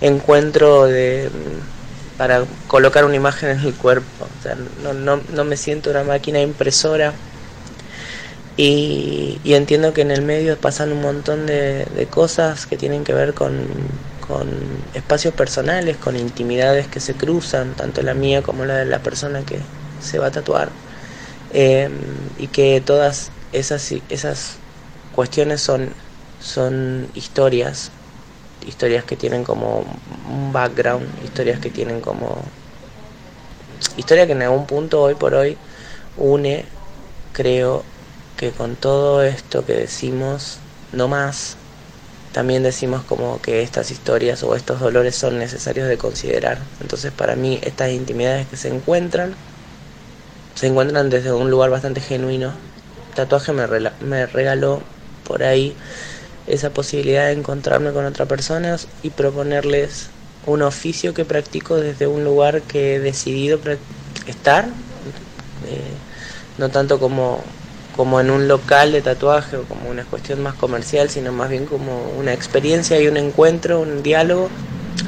[0.00, 1.30] encuentro de
[2.18, 4.06] para colocar una imagen en el cuerpo.
[4.24, 7.12] O sea, no, no, no me siento una máquina impresora
[8.56, 13.04] y, y, entiendo que en el medio pasan un montón de, de cosas que tienen
[13.04, 13.66] que ver con,
[14.26, 14.48] con,
[14.94, 19.42] espacios personales, con intimidades que se cruzan, tanto la mía como la de la persona
[19.42, 19.58] que
[20.00, 20.70] se va a tatuar.
[21.52, 21.90] Eh,
[22.38, 24.56] y que todas esas, esas
[25.14, 25.90] cuestiones son,
[26.40, 27.90] son historias,
[28.66, 29.84] historias que tienen como
[30.30, 32.42] un background, historias que tienen como...
[33.96, 35.56] Historia que en algún punto hoy por hoy
[36.16, 36.64] une,
[37.32, 37.84] creo,
[38.36, 40.58] que con todo esto que decimos,
[40.92, 41.56] no más,
[42.32, 46.58] también decimos como que estas historias o estos dolores son necesarios de considerar.
[46.80, 49.34] Entonces para mí estas intimidades que se encuentran,
[50.54, 52.52] se encuentran desde un lugar bastante genuino.
[53.14, 53.66] tatuaje me,
[54.00, 54.82] me regaló
[55.26, 55.74] por ahí
[56.46, 60.08] esa posibilidad de encontrarme con otras personas y proponerles
[60.46, 63.58] un oficio que practico desde un lugar que he decidido
[64.26, 65.92] estar, eh,
[66.58, 67.42] no tanto como
[67.96, 71.64] como en un local de tatuaje o como una cuestión más comercial, sino más bien
[71.64, 74.50] como una experiencia y un encuentro, un diálogo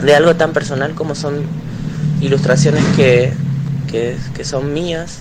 [0.03, 1.42] de algo tan personal como son
[2.22, 3.33] ilustraciones que,
[3.90, 5.20] que, que son mías,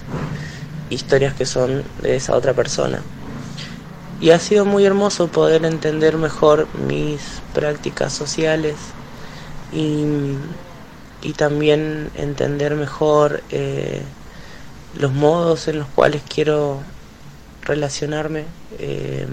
[0.90, 3.02] historias que son de esa otra persona.
[4.20, 7.22] Y ha sido muy hermoso poder entender mejor mis
[7.54, 8.76] prácticas sociales
[9.72, 10.06] y,
[11.22, 14.02] y también entender mejor eh,
[14.98, 16.80] los modos en los cuales quiero
[17.62, 18.46] relacionarme
[18.80, 19.28] eh,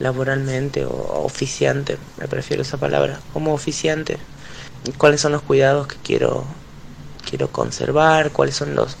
[0.00, 4.18] laboralmente o oficiante, me prefiero esa palabra, como oficiante,
[4.98, 6.44] cuáles son los cuidados que quiero
[7.28, 8.96] quiero conservar, cuáles son los,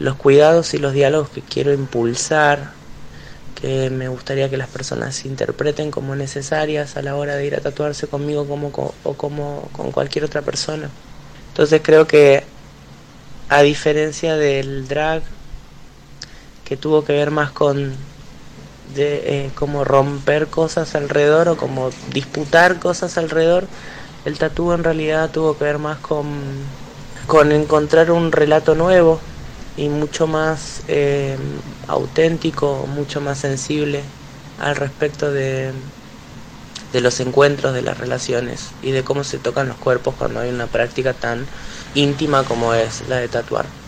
[0.00, 2.72] los cuidados y los diálogos que quiero impulsar,
[3.56, 7.60] que me gustaría que las personas interpreten como necesarias a la hora de ir a
[7.60, 8.68] tatuarse conmigo como,
[9.02, 10.90] o como con cualquier otra persona.
[11.48, 12.44] Entonces creo que
[13.48, 15.22] a diferencia del drag
[16.64, 17.96] que tuvo que ver más con
[18.94, 23.68] de eh, como romper cosas alrededor o como disputar cosas alrededor
[24.24, 26.66] el tatú en realidad tuvo que ver más con
[27.26, 29.20] con encontrar un relato nuevo
[29.76, 31.38] y mucho más eh,
[31.86, 34.02] auténtico mucho más sensible
[34.58, 35.72] al respecto de
[36.92, 40.50] de los encuentros de las relaciones y de cómo se tocan los cuerpos cuando hay
[40.50, 41.46] una práctica tan
[41.94, 43.85] íntima como es la de tatuar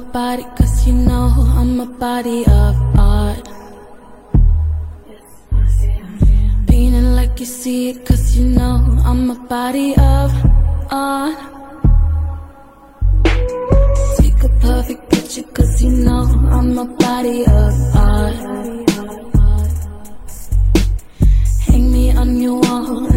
[0.00, 3.48] body, cause you know I'm a body of art.
[6.66, 10.30] Painting like you see it, cause you know I'm a body of
[10.90, 11.38] art.
[14.18, 18.52] Take a perfect picture, cause you know I'm a body of art.
[22.72, 23.11] picture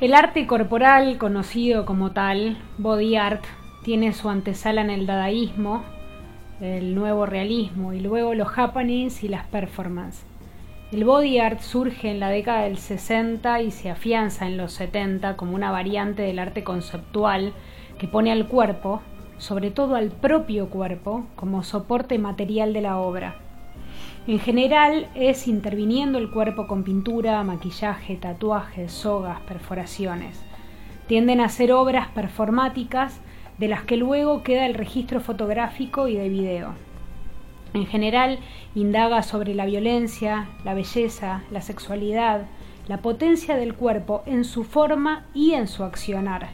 [0.00, 3.44] El arte corporal, conocido como tal, body art,
[3.84, 5.84] tiene su antesala en el dadaísmo,
[6.60, 10.26] el nuevo realismo y luego los happenings y las performances.
[10.90, 15.36] El body art surge en la década del 60 y se afianza en los 70
[15.36, 17.52] como una variante del arte conceptual
[17.96, 19.00] que pone al cuerpo,
[19.38, 23.43] sobre todo al propio cuerpo, como soporte material de la obra.
[24.26, 30.42] En general es interviniendo el cuerpo con pintura, maquillaje, tatuajes, sogas, perforaciones.
[31.06, 33.20] Tienden a ser obras performáticas
[33.58, 36.72] de las que luego queda el registro fotográfico y de video.
[37.74, 38.38] En general
[38.74, 42.46] indaga sobre la violencia, la belleza, la sexualidad,
[42.88, 46.48] la potencia del cuerpo en su forma y en su accionar.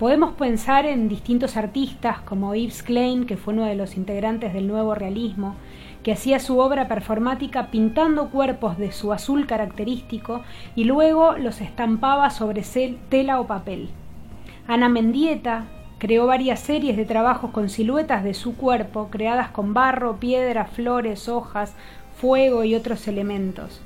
[0.00, 4.66] Podemos pensar en distintos artistas como Yves Klein, que fue uno de los integrantes del
[4.66, 5.54] nuevo realismo,
[6.04, 10.42] que hacía su obra performática pintando cuerpos de su azul característico
[10.76, 12.62] y luego los estampaba sobre
[13.08, 13.88] tela o papel.
[14.68, 15.64] Ana Mendieta
[15.98, 21.28] creó varias series de trabajos con siluetas de su cuerpo, creadas con barro, piedra, flores,
[21.28, 21.74] hojas,
[22.20, 23.80] fuego y otros elementos.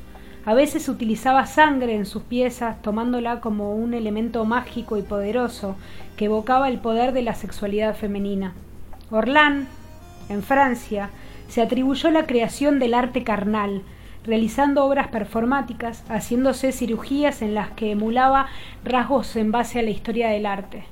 [0.44, 5.76] A veces utilizaba sangre en sus piezas, tomándola como un elemento mágico y poderoso
[6.16, 8.54] que evocaba el poder de la sexualidad femenina.
[9.10, 9.68] Orlán,
[10.28, 11.10] en Francia,
[11.48, 13.82] se atribuyó la creación del arte carnal,
[14.24, 18.46] realizando obras performáticas, haciéndose cirugías en las que emulaba
[18.84, 20.84] rasgos en base a la historia del arte.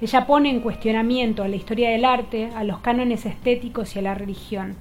[0.00, 4.02] Ella pone en cuestionamiento a la historia del arte, a los cánones estéticos y a
[4.02, 4.76] la religión.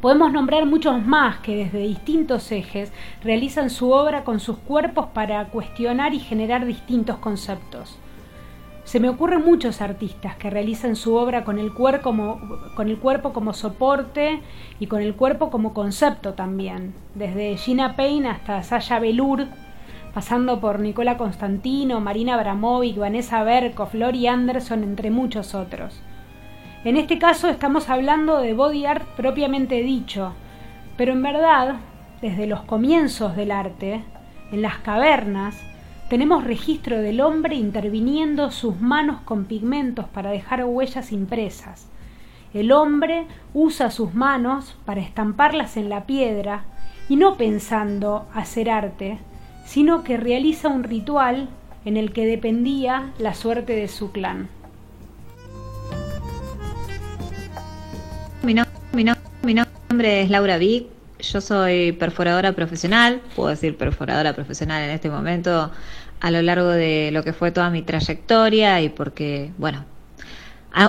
[0.00, 2.90] Podemos nombrar muchos más que desde distintos ejes
[3.22, 7.98] realizan su obra con sus cuerpos para cuestionar y generar distintos conceptos.
[8.84, 14.40] Se me ocurren muchos artistas que realizan su obra con el, cuerpo como, soporte
[14.80, 19.46] y con el cuerpo como concepto también, desde Gina Payne hasta Sasha Velour,
[20.12, 26.02] pasando por Nicola Constantino, Marina Abramovic, Vanessa Berkoff, Lori Anderson, entre muchos otros.
[26.84, 30.32] En este caso estamos hablando de body art propiamente dicho,
[30.96, 31.76] pero en verdad,
[32.20, 34.04] desde los comienzos del arte,
[34.50, 35.64] en las cavernas,
[36.12, 41.86] tenemos registro del hombre interviniendo sus manos con pigmentos para dejar huellas impresas.
[42.52, 46.64] El hombre usa sus manos para estamparlas en la piedra
[47.08, 49.20] y no pensando hacer arte,
[49.64, 51.48] sino que realiza un ritual
[51.86, 54.50] en el que dependía la suerte de su clan.
[58.42, 60.88] Mi, no- mi no- mi nombre es Laura Vic,
[61.22, 65.70] yo soy perforadora profesional, puedo decir perforadora profesional en este momento
[66.22, 69.84] a lo largo de lo que fue toda mi trayectoria y porque, bueno,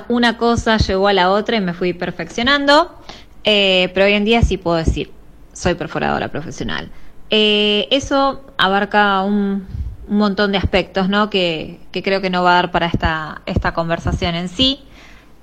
[0.08, 2.96] una cosa llegó a la otra y me fui perfeccionando,
[3.44, 5.12] eh, pero hoy en día sí puedo decir,
[5.52, 6.92] soy perforadora profesional.
[7.32, 9.66] Eh, eso abarca un,
[10.08, 11.32] un montón de aspectos, ¿no?
[11.32, 14.82] Que, que creo que no va a dar para esta, esta conversación en sí.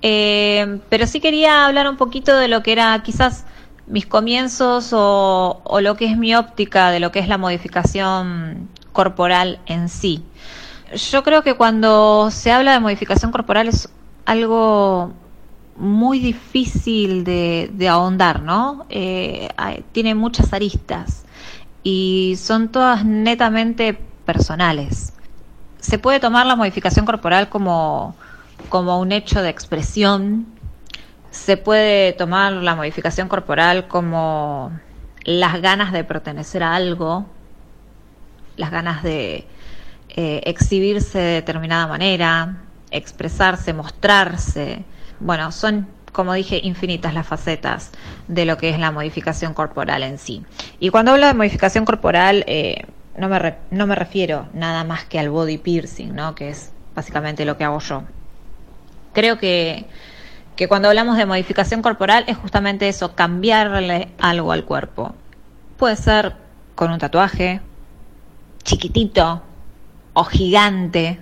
[0.02, 3.44] Eh, pero sí quería hablar un poquito de lo que era quizás
[3.88, 8.68] mis comienzos o, o lo que es mi óptica de lo que es la modificación
[8.92, 10.24] corporal en sí.
[11.10, 13.88] Yo creo que cuando se habla de modificación corporal es
[14.24, 15.12] algo
[15.76, 18.86] muy difícil de, ahondar, ¿no?
[18.90, 19.48] Eh,
[19.92, 21.24] tiene muchas aristas
[21.82, 25.12] y son todas netamente personales.
[25.78, 28.14] Se puede tomar la modificación corporal como,
[28.68, 30.46] como un hecho de expresión,
[31.30, 34.72] se puede tomar la modificación corporal como
[35.24, 37.26] las ganas de pertenecer a algo,
[38.60, 39.46] las ganas de
[40.10, 42.58] eh, exhibirse de determinada manera,
[42.90, 44.84] expresarse, mostrarse.
[45.18, 47.90] Bueno, son, como dije, infinitas las facetas
[48.28, 50.44] de lo que es la modificación corporal en sí.
[50.78, 52.84] Y cuando hablo de modificación corporal, eh,
[53.16, 56.34] no, me no me refiero nada más que al body piercing, ¿no?
[56.34, 58.02] que es básicamente lo que hago yo.
[59.14, 59.86] Creo que,
[60.54, 65.14] que cuando hablamos de modificación corporal es justamente eso, cambiarle algo al cuerpo.
[65.76, 66.34] Puede ser
[66.74, 67.60] con un tatuaje
[68.62, 69.42] chiquitito
[70.12, 71.18] o gigante,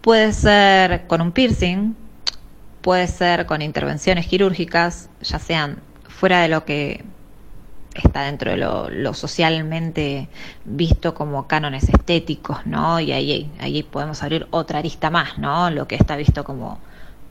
[0.00, 1.94] puede ser con un piercing,
[2.80, 7.04] puede ser con intervenciones quirúrgicas, ya sean fuera de lo que
[7.94, 10.28] está dentro de lo, socialmente
[10.64, 13.00] visto como cánones estéticos, ¿no?
[13.00, 15.70] Y ahí, ahí podemos abrir otra arista más, ¿no?
[15.70, 16.78] Lo que está visto como,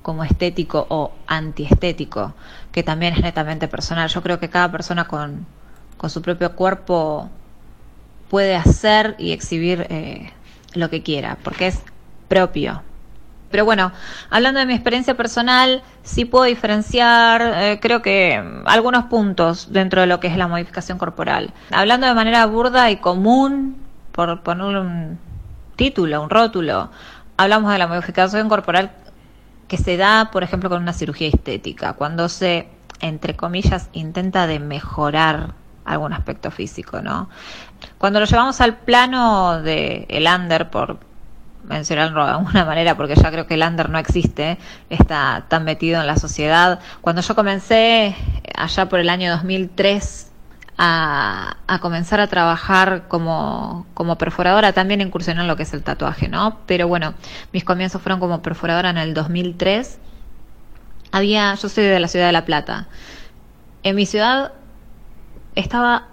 [0.02, 2.34] como estético o antiestético,
[2.72, 4.10] que también es netamente personal.
[4.10, 5.46] Yo creo que cada persona con,
[5.98, 7.30] con su propio cuerpo
[8.32, 10.32] puede hacer y exhibir eh,
[10.74, 11.84] lo que quiera, porque es
[12.28, 12.82] propio,
[13.52, 13.92] pero bueno,
[14.30, 20.08] hablando de mi experiencia personal, sí puedo diferenciar, eh, creo que algunos puntos dentro de
[20.08, 21.54] lo que es la modificación corporal.
[21.72, 23.76] Hablando de manera burda y común,
[24.14, 25.20] por poner un
[25.76, 26.90] título, un rótulo,
[27.36, 28.92] hablamos de la modificación corporal
[29.68, 32.70] que se da, por ejemplo, con una cirugía estética, cuando se,
[33.02, 37.30] entre comillas, intenta de mejorar algún aspecto físico, ¿no?
[38.02, 40.98] Cuando lo llevamos al plano de el under, por
[41.66, 44.58] mencionarlo de alguna manera, porque ya creo que el under no existe,
[44.90, 46.80] está tan metido en la sociedad.
[47.02, 48.16] Cuando yo comencé,
[48.56, 50.32] allá por el año 2003,
[50.80, 55.84] a, a comenzar a trabajar como, como perforadora, también incursioné en lo que es el
[55.84, 56.58] tatuaje, ¿no?
[56.66, 57.14] Pero bueno,
[57.54, 60.00] mis comienzos fueron como perforadora en el 2003.
[61.12, 62.88] Había, yo soy de la ciudad de La Plata.
[63.84, 64.54] En mi ciudad
[65.54, 66.08] estaba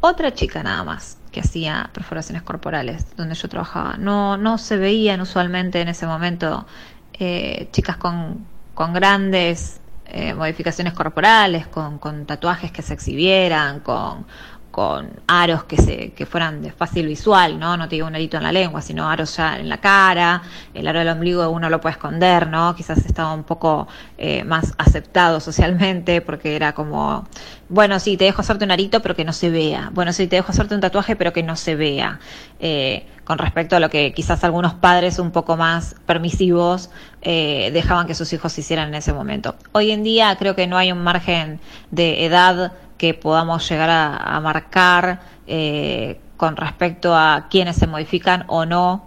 [0.00, 3.96] otra chica nada más que hacía perforaciones corporales, donde yo trabajaba.
[3.98, 6.66] No, no se veían usualmente en ese momento
[7.12, 14.26] eh, chicas con, con grandes eh, modificaciones corporales, con, con, tatuajes que se exhibieran, con,
[14.70, 17.76] con aros que, se, que fueran de fácil visual, ¿no?
[17.76, 20.42] No te un arito en la lengua, sino aros ya en la cara,
[20.74, 22.74] el aro del ombligo uno lo puede esconder, ¿no?
[22.74, 27.26] Quizás estaba un poco eh, más aceptado socialmente porque era como,
[27.68, 30.36] bueno, sí, te dejo hacerte un arito pero que no se vea, bueno, sí, te
[30.36, 32.20] dejo hacerte un tatuaje pero que no se vea,
[32.60, 36.90] eh, con respecto a lo que quizás algunos padres un poco más permisivos
[37.22, 39.56] eh, dejaban que sus hijos hicieran en ese momento.
[39.72, 41.60] Hoy en día creo que no hay un margen
[41.90, 48.66] de edad que podamos llegar a, marcar eh, con respecto a quienes se modifican o
[48.66, 49.06] no,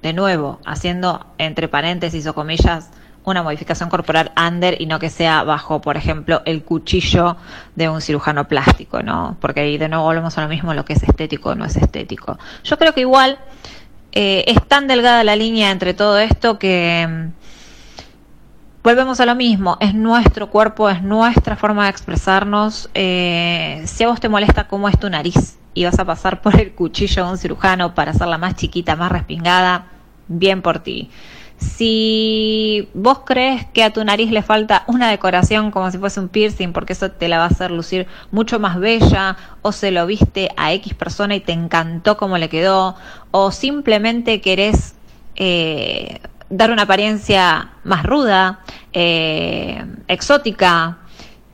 [0.00, 2.88] de nuevo, haciendo entre paréntesis o comillas
[3.22, 7.36] una modificación corporal under y no que sea bajo, por ejemplo, el cuchillo
[7.76, 9.36] de un cirujano plástico, ¿no?
[9.42, 11.76] Porque ahí de nuevo volvemos a lo mismo, lo que es estético o no es
[11.76, 12.38] estético.
[12.64, 13.36] Yo creo que igual
[14.12, 17.28] eh, es tan delgada la línea entre todo esto que
[18.84, 22.90] volvemos a lo mismo, es nuestro cuerpo, es nuestra forma de expresarnos.
[22.92, 26.60] Eh, si a vos te molesta cómo es tu nariz y vas a pasar por
[26.60, 29.86] el cuchillo de un cirujano para hacerla más chiquita, más respingada,
[30.28, 31.10] bien por ti.
[31.56, 36.28] Si vos crees que a tu nariz le falta una decoración como si fuese un
[36.28, 40.04] piercing, porque eso te la va a hacer lucir mucho más bella, o se lo
[40.04, 42.96] viste a X persona y te encantó cómo le quedó,
[43.30, 44.94] o simplemente querés
[45.36, 46.20] eh,
[46.50, 48.60] dar una apariencia más ruda,
[48.92, 50.98] eh, exótica,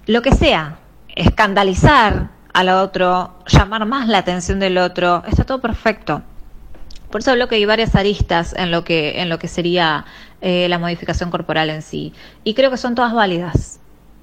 [0.07, 0.78] lo que sea,
[1.09, 6.22] escandalizar al otro, llamar más la atención del otro, está todo perfecto.
[7.11, 10.05] Por eso hablo que hay varias aristas en lo que, en lo que sería
[10.41, 12.12] eh, la modificación corporal en sí.
[12.45, 13.80] Y creo que son todas válidas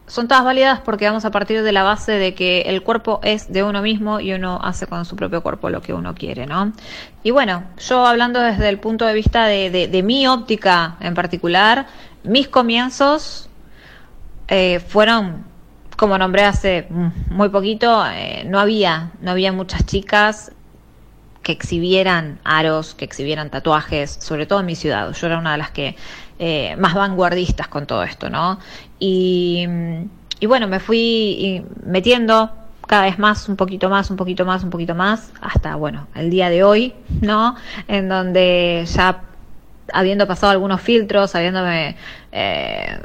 [0.08, 3.52] son todas válidas porque vamos a partir de la base de que el cuerpo es
[3.52, 6.72] de uno mismo y uno hace con su propio cuerpo lo que uno quiere, ¿no?
[7.24, 11.88] Y bueno, yo hablando desde el punto de vista de, mi óptica en particular,
[12.24, 13.50] mis comienzos
[14.48, 15.44] eh, fueron,
[15.98, 16.88] como nombré hace
[17.30, 20.54] muy poquito, eh, no había, no había muchas chicas
[21.44, 25.14] que exhibieran aros, que exhibieran tatuajes, sobre todo en mi ciudad.
[25.14, 25.96] Yo era una de las que
[26.40, 28.60] eh, más vanguardistas con todo esto, ¿no?
[29.00, 29.68] Y,
[30.48, 32.52] bueno, me fui metiendo
[32.86, 36.30] cada vez más, un poquito más, un poquito más, un poquito más, hasta, bueno, el
[36.30, 37.56] día de hoy, ¿no?
[37.88, 39.24] En donde ya
[39.94, 41.96] habiendo pasado algunos filtros, habiéndome...
[42.32, 43.00] Eh,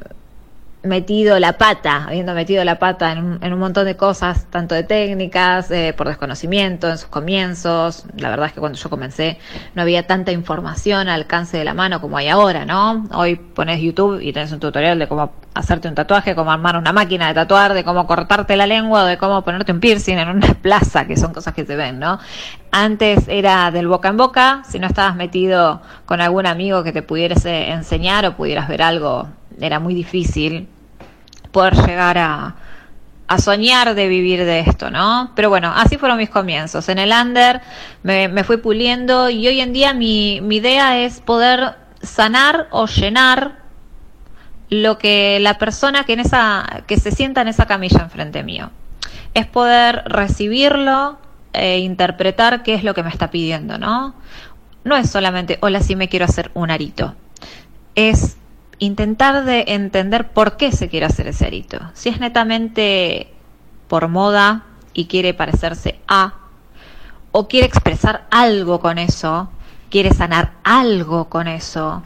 [0.82, 5.70] metido la pata, habiendo metido la pata en un, montón de cosas, tanto de técnicas,
[5.70, 8.04] eh, por desconocimiento en sus comienzos.
[8.16, 9.38] La verdad es que cuando yo comencé
[9.74, 13.06] no había tanta información al alcance de la mano como hay ahora, ¿no?
[13.12, 16.92] Hoy pones YouTube y tenés un tutorial de cómo hacerte un tatuaje, cómo armar una
[16.92, 20.28] máquina de tatuar, de cómo cortarte la lengua o de cómo ponerte un piercing en
[20.28, 22.18] una plaza, que son cosas que se ven, ¿no?
[22.72, 27.02] Antes era del boca en boca, si no estabas metido con algún amigo que te
[27.02, 29.28] pudieras enseñar o pudieras ver algo
[29.62, 30.68] era muy difícil
[31.52, 32.56] poder llegar a,
[33.38, 35.32] soñar de vivir de esto, ¿no?
[35.34, 36.90] Pero bueno, así fueron mis comienzos.
[36.90, 37.62] En el under
[38.02, 43.62] me, fui puliendo y hoy en día mi, mi idea es poder sanar o llenar
[44.68, 48.70] lo que la persona que en esa que se sienta en esa camilla enfrente mío
[49.34, 51.18] es poder recibirlo
[51.52, 54.14] e interpretar qué es lo que me está pidiendo, ¿no?
[54.84, 57.14] No es solamente, hola, sí me quiero hacer un arito.
[57.94, 58.36] Es
[58.82, 61.78] intentar de entender por qué se quiere hacer ese arito.
[61.94, 63.28] Si es netamente
[63.86, 66.34] por moda y quiere parecerse a,
[67.30, 69.50] o quiere expresar algo con eso,
[69.88, 72.02] quiere sanar algo con eso.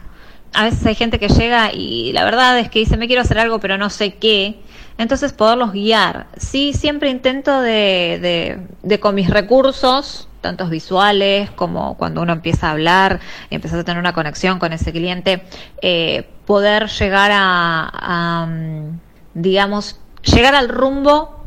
[0.53, 3.39] A veces hay gente que llega y la verdad es que dice, me quiero hacer
[3.39, 4.61] algo, pero no sé qué.
[4.99, 6.27] Entonces poderlos guiar.
[6.37, 12.69] Sí, siempre intento de, de, de con mis recursos, tantos visuales como cuando uno empieza
[12.69, 13.21] a hablar
[13.51, 15.43] y empieza a tener una conexión con ese cliente,
[15.83, 19.01] eh, poder llegar a, mm,
[19.35, 21.45] digamos, llegar al rumbo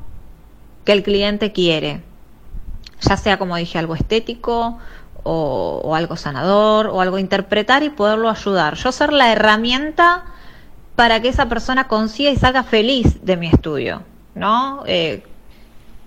[0.83, 2.01] que el cliente quiere.
[3.01, 4.77] Ya sea, como dije, algo estético
[5.23, 8.75] o, o algo sanador o algo interpretar y poderlo ayudar.
[8.75, 10.25] Yo ser la herramienta
[10.97, 14.03] para que esa persona consiga y salga feliz de mi estudio,
[14.35, 14.83] ¿no?
[14.85, 15.23] Eh,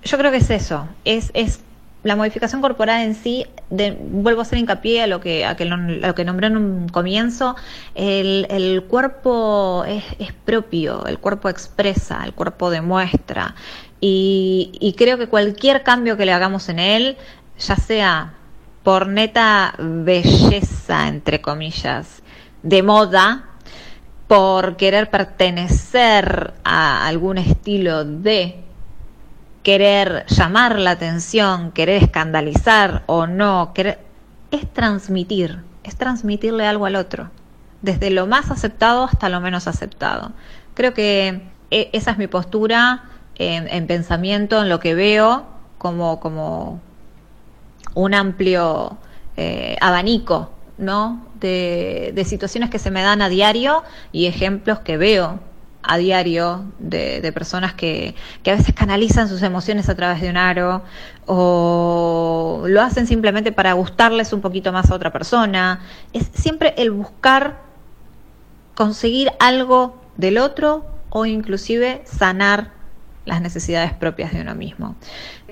[0.04, 1.60] yo creo que es eso, es, es
[2.02, 6.14] la modificación corporal en sí, vuelvo a hacer hincapié a lo que, a, que lo
[6.14, 7.54] que nombré en un comienzo,
[7.94, 13.54] el, el cuerpo es, es, propio, el cuerpo expresa, el cuerpo demuestra,
[14.00, 17.16] y, y creo que cualquier cambio que le hagamos en él,
[17.58, 18.34] ya sea
[18.82, 22.22] por neta belleza, entre comillas,
[22.64, 23.44] de moda,
[24.26, 28.64] por querer pertenecer a algún estilo de
[29.62, 34.00] querer llamar la atención, querer escandalizar o no, querer,
[34.50, 37.30] es transmitir, es transmitirle algo al otro,
[37.80, 40.32] desde lo más aceptado hasta lo menos aceptado.
[40.74, 43.04] Creo que e, esa es mi postura
[43.36, 45.46] en, en pensamiento, en lo que veo
[45.78, 46.80] como, como
[47.94, 48.98] un amplio
[49.36, 51.26] eh, abanico ¿no?
[51.38, 55.38] De, de, situaciones que se me dan a diario y ejemplos que veo
[55.82, 60.36] a diario de, personas que, que, a veces canalizan sus emociones a través de un
[60.36, 60.82] aro
[61.26, 65.80] o lo hacen simplemente para gustarles un poquito más a otra persona.
[66.12, 67.60] Es siempre el buscar
[68.74, 72.70] conseguir algo del otro o inclusive sanar
[73.24, 74.96] las necesidades propias de uno mismo.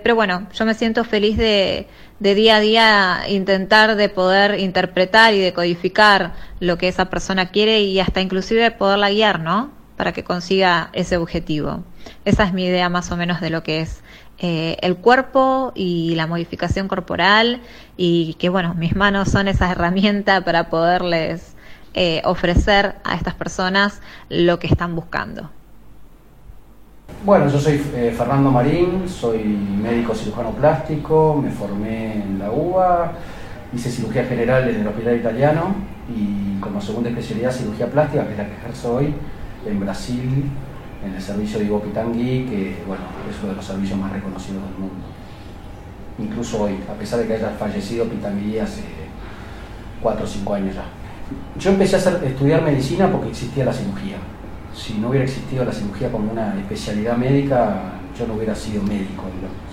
[0.02, 1.86] Pero bueno, yo me siento feliz de,
[2.18, 7.82] de día a día intentar de poder interpretar y decodificar lo que esa persona quiere
[7.82, 9.79] y hasta inclusive poderla guiar, ¿no?
[10.00, 11.84] Para que consiga ese objetivo.
[12.24, 14.00] Esa es mi idea más o menos de lo que es
[14.38, 17.60] eh, el cuerpo y la modificación corporal
[17.98, 21.54] y que bueno, mis manos son esa herramienta para poderles
[21.92, 25.50] eh, ofrecer a estas personas lo que están buscando.
[27.22, 33.12] Bueno, yo soy eh, Fernando Marín, soy médico cirujano plástico, me formé en la UBA,
[33.74, 35.74] hice cirugía general en el Hospital Italiano
[36.08, 39.14] y como segunda especialidad cirugía plástica, que es la que ejerzo hoy
[39.66, 40.50] en Brasil,
[41.04, 44.62] en el servicio de Ivo Pitangui, que bueno, es uno de los servicios más reconocidos
[44.62, 45.06] del mundo.
[46.18, 48.82] Incluso hoy, a pesar de que haya fallecido Pitangui hace
[50.02, 50.84] 4 o 5 años ya.
[51.58, 54.16] Yo empecé a hacer, estudiar medicina porque existía la cirugía
[54.74, 59.24] si no hubiera existido la cirugía como una especialidad médica, yo no hubiera sido médico,
[59.34, 59.70] digamos.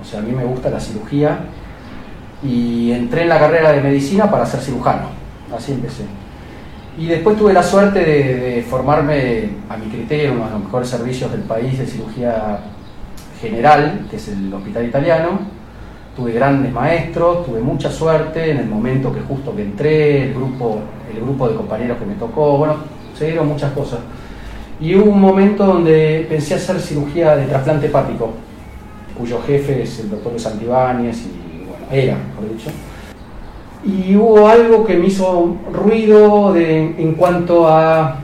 [0.00, 1.38] O sea, a mí me gusta la cirugía
[2.42, 5.08] y entré en la carrera de medicina para ser cirujano,
[5.54, 6.04] así empecé.
[6.98, 10.88] Y después tuve la suerte de, formarme, a mi criterio, en uno de los mejores
[10.88, 12.60] servicios del país de cirugía
[13.38, 15.40] general, que es el Hospital Italiano.
[16.16, 20.78] Tuve grandes maestros, tuve mucha suerte en el momento que justo que entré, el grupo,
[21.14, 22.76] el grupo de compañeros que me tocó, bueno,
[23.14, 23.98] se dieron muchas cosas.
[24.80, 28.32] Y hubo un momento donde pensé hacer cirugía de trasplante hepático,
[29.18, 32.70] cuyo jefe es el doctor Santibáñez, y bueno, era, mejor dicho.
[33.84, 38.16] Y hubo algo que me hizo ruido de, en cuanto a,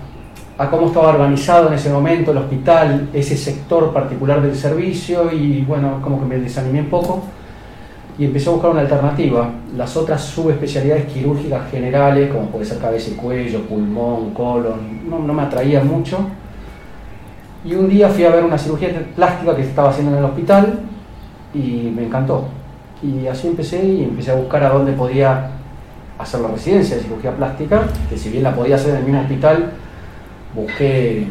[0.59, 5.62] a cómo estaba organizado en ese momento el hospital, ese sector particular del servicio, y
[5.62, 7.22] bueno, como que me desanimé un poco
[8.18, 9.50] y empecé a buscar una alternativa.
[9.76, 15.32] Las otras subespecialidades quirúrgicas generales, como puede ser cabeza y cuello, pulmón, colon, no, no
[15.32, 16.18] me atraían mucho.
[17.64, 20.24] Y un día fui a ver una cirugía plástica que se estaba haciendo en el
[20.24, 20.80] hospital
[21.55, 22.44] y me encantó.
[23.03, 25.50] Y así empecé y empecé a buscar a dónde podía
[26.18, 29.20] hacer la residencia de cirugía plástica, que si bien la podía hacer en el mismo
[29.20, 29.72] hospital,
[30.55, 31.26] busqué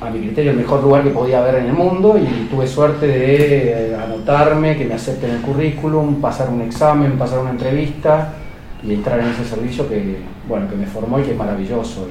[0.00, 3.06] a mi criterio el mejor lugar que podía haber en el mundo y tuve suerte
[3.06, 8.34] de anotarme, que me acepten el currículum, pasar un examen, pasar una entrevista
[8.82, 12.06] y entrar en ese servicio que, bueno, que me formó y que es maravilloso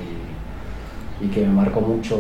[1.22, 2.18] y, y que me marcó mucho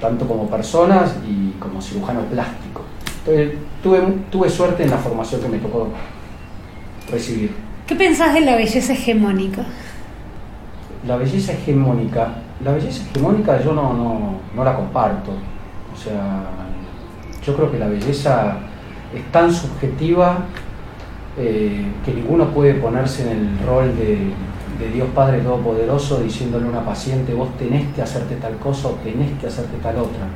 [0.00, 2.82] tanto como personas y como cirujano plástico.
[3.18, 5.88] Entonces, tuve, tuve suerte en la formación que me tocó
[7.10, 7.54] recibir.
[7.86, 9.62] ¿Qué pensás de la belleza hegemónica?
[11.06, 12.34] La belleza hegemónica.
[12.64, 15.32] La belleza hegemónica yo no, no, no la comparto.
[15.92, 16.42] O sea,
[17.44, 18.58] yo creo que la belleza
[19.14, 20.44] es tan subjetiva
[21.38, 24.32] eh, que ninguno puede ponerse en el rol de,
[24.78, 28.92] de Dios Padre Todopoderoso diciéndole a una paciente, vos tenés que hacerte tal cosa o
[29.02, 30.26] tenés que hacerte tal otra.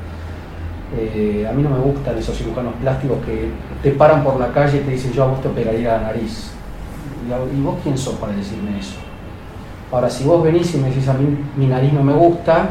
[0.96, 3.50] Eh, a mí no me gustan esos cirujanos plásticos que
[3.82, 6.53] te paran por la calle y te dicen yo a vos te operaría la nariz.
[7.26, 8.96] ¿Y, vos quién sos para decirme eso?
[9.90, 12.70] Ahora, si vos venís y me decís a mí mi nariz no me gusta,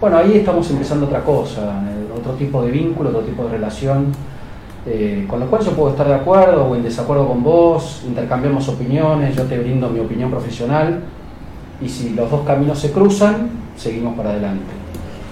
[0.00, 4.12] bueno, ahí estamos empezando otra cosa, eh, otro tipo de vínculo, otro tipo de relación,
[4.86, 8.68] eh, con lo cual yo puedo estar de acuerdo o en desacuerdo con vos, intercambiamos
[8.68, 11.02] opiniones, yo te brindo mi opinión profesional
[11.80, 14.86] y si los dos caminos se cruzan, seguimos para adelante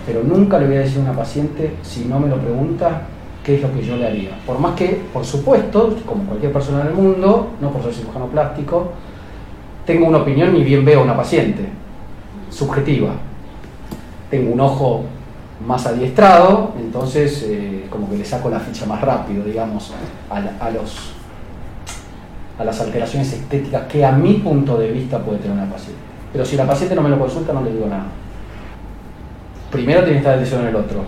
[0.06, 3.02] pero nunca le voy a decir a una paciente, si no me lo pregunta,
[3.44, 4.30] qué es lo que yo le haría.
[4.46, 8.26] Por más que, por supuesto, como cualquier persona en el mundo, no por ser cirujano
[8.26, 8.92] plástico,
[9.86, 11.68] tengo una opinión y bien veo a una paciente,
[12.50, 13.12] subjetiva.
[14.30, 15.04] Tengo un ojo
[15.66, 19.92] más adiestrado, entonces eh, como que le saco la ficha más rápido, digamos,
[20.30, 21.12] a, los,
[22.58, 26.00] a las alteraciones estéticas que a mi punto de vista puede tener una paciente.
[26.32, 28.06] Pero si la paciente no me lo consulta, no le digo nada
[29.74, 31.00] primero tiene que estar decisión en el otro.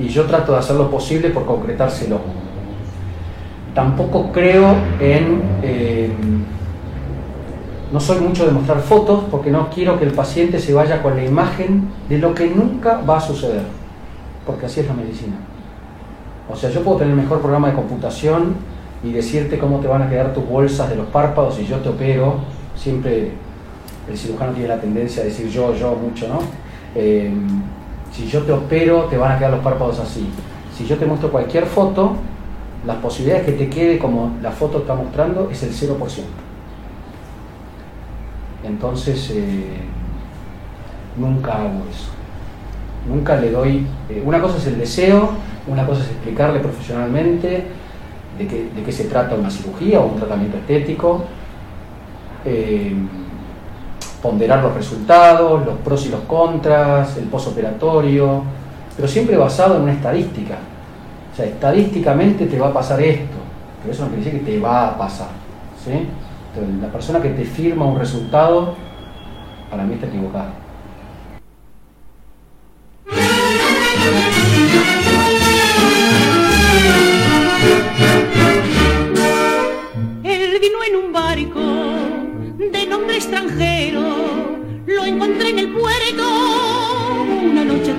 [0.00, 2.20] Y yo trato de hacer lo posible por concretárselo.
[3.74, 5.42] Tampoco creo en...
[5.62, 6.10] Eh,
[7.92, 11.16] no soy mucho de mostrar fotos porque no quiero que el paciente se vaya con
[11.16, 13.62] la imagen de lo que nunca va a suceder.
[14.46, 15.36] Porque así es la medicina.
[16.48, 18.54] O sea, yo puedo tener el mejor programa de computación
[19.02, 21.88] y decirte cómo te van a quedar tus bolsas de los párpados y yo te
[21.88, 22.36] opero.
[22.76, 23.32] Siempre
[24.08, 26.38] el cirujano tiene la tendencia a decir yo, yo, mucho, ¿no?
[26.94, 27.32] Eh,
[28.12, 30.28] si yo te opero, te van a quedar los párpados así.
[30.76, 32.16] Si yo te muestro cualquier foto,
[32.86, 35.96] las posibilidades que te quede como la foto está mostrando es el 0%.
[38.64, 39.80] Entonces, eh,
[41.16, 42.10] nunca hago eso.
[43.08, 43.86] Nunca le doy...
[44.08, 45.30] Eh, una cosa es el deseo,
[45.66, 47.64] una cosa es explicarle profesionalmente
[48.38, 51.24] de qué, se trata una cirugía o un tratamiento estético.
[52.44, 52.94] Eh,
[54.22, 58.42] ponderar los resultados, los pros y los contras, el posoperatorio,
[58.96, 60.58] pero siempre basado en una estadística.
[61.32, 63.36] O sea, estadísticamente te va a pasar esto,
[63.80, 65.28] pero eso no quiere decir que te va a pasar.
[65.84, 65.92] ¿sí?
[65.92, 68.74] Entonces, la persona que te firma un resultado,
[69.70, 70.50] para mí está equivocada.
[84.86, 86.24] Lo encontré en el puerto
[87.42, 87.94] una noche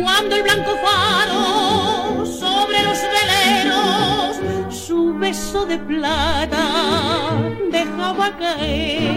[0.00, 4.36] cuando el blanco faro sobre los veleros
[4.74, 7.34] su beso de plata
[7.70, 9.12] dejaba caer.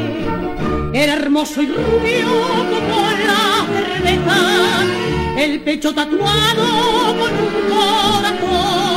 [0.94, 2.28] Era hermoso y rubio
[2.72, 4.40] como la cerveza,
[5.38, 6.66] el pecho tatuado
[7.18, 8.92] con un corazón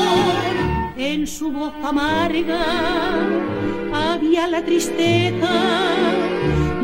[0.99, 3.63] en su voz amarga
[3.95, 5.51] había la tristeza,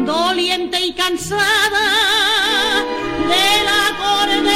[0.06, 1.86] doliente y cansada
[3.32, 4.50] del acordeón.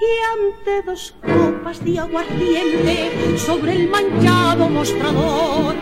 [0.00, 5.74] Y ante dos copas de aguardiente sobre el manchado mostrador,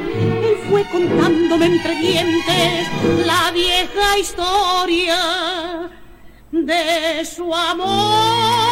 [0.42, 2.88] él fue contándome entre dientes
[3.24, 5.90] la vieja historia
[6.52, 8.69] de su amor.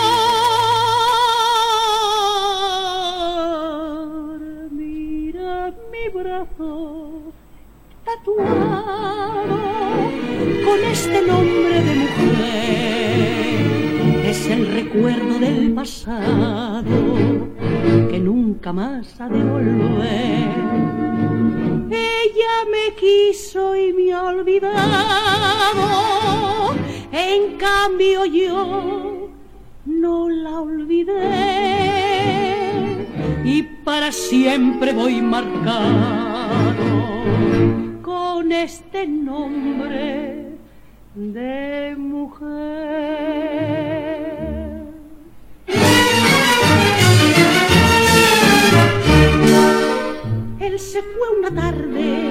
[8.04, 9.56] Tatuado
[10.64, 12.36] con este nombre de mujer.
[14.24, 16.86] Es el recuerdo del pasado
[18.10, 20.48] que nunca más ha de volver.
[21.90, 24.76] Ella me quiso y me ha olvidado,
[27.10, 29.28] en cambio yo
[29.86, 32.67] no la olvidé
[33.44, 36.44] y para siempre voy marcado
[38.02, 40.56] con este nombre
[41.14, 42.48] de mujer.
[50.60, 52.30] Él se fue una tarde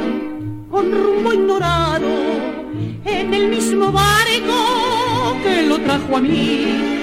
[0.69, 2.07] con rumbo ignorado
[3.05, 6.97] en el mismo barco que lo trajo a mí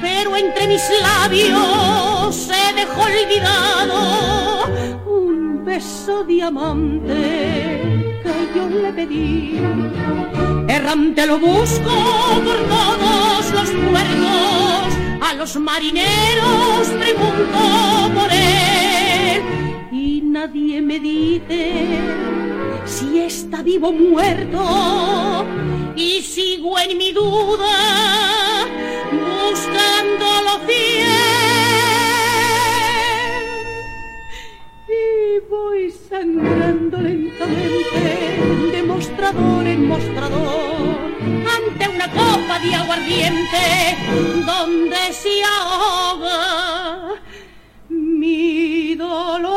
[0.00, 4.66] pero entre mis labios se olvidado
[5.06, 7.80] un beso diamante
[8.22, 9.60] que yo le pedí.
[10.68, 11.90] Errante lo busco
[12.44, 17.58] por todos los puertos, a los marineros pregunto
[18.14, 19.42] por él
[19.92, 21.86] y nadie me dice
[22.84, 25.46] si está vivo o muerto
[25.96, 28.66] y sigo en mi duda
[29.10, 31.09] buscando lo fiel
[36.08, 38.00] caminando lentamente
[38.72, 41.10] de mostrador en mostrador
[41.56, 43.96] ante una copa de aguardiente
[44.46, 47.14] donde se ahoga
[47.88, 49.50] mi dolor.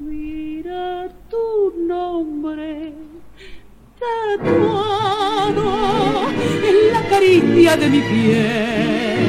[0.00, 2.92] Mira tu nombre
[3.98, 5.68] tatuado
[6.68, 9.25] en la caricia de mi piel.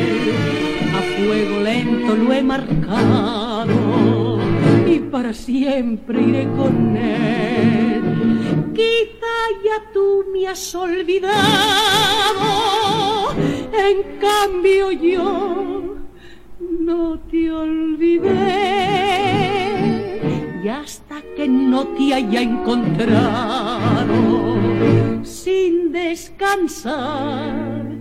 [1.28, 4.40] Fuego lento lo he marcado
[4.88, 8.72] y para siempre iré con él.
[8.74, 11.36] Quizá ya tú me has olvidado,
[13.74, 15.98] en cambio yo
[16.80, 18.32] no te olvidé.
[20.64, 24.06] Y hasta que no te haya encontrado,
[25.24, 27.97] sin descansar,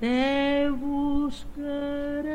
[0.00, 2.30] te buscaré.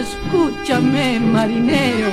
[0.00, 2.08] Escúchame, marinero,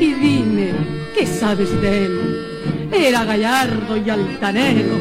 [0.00, 0.72] y dime
[1.14, 2.90] qué sabes de él.
[2.92, 4.96] Era gallardo y altanero,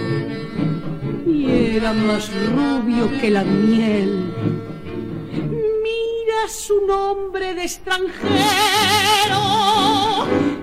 [1.26, 4.32] y era más rubio que la miel.
[5.84, 8.22] Mira su nombre de extranjero,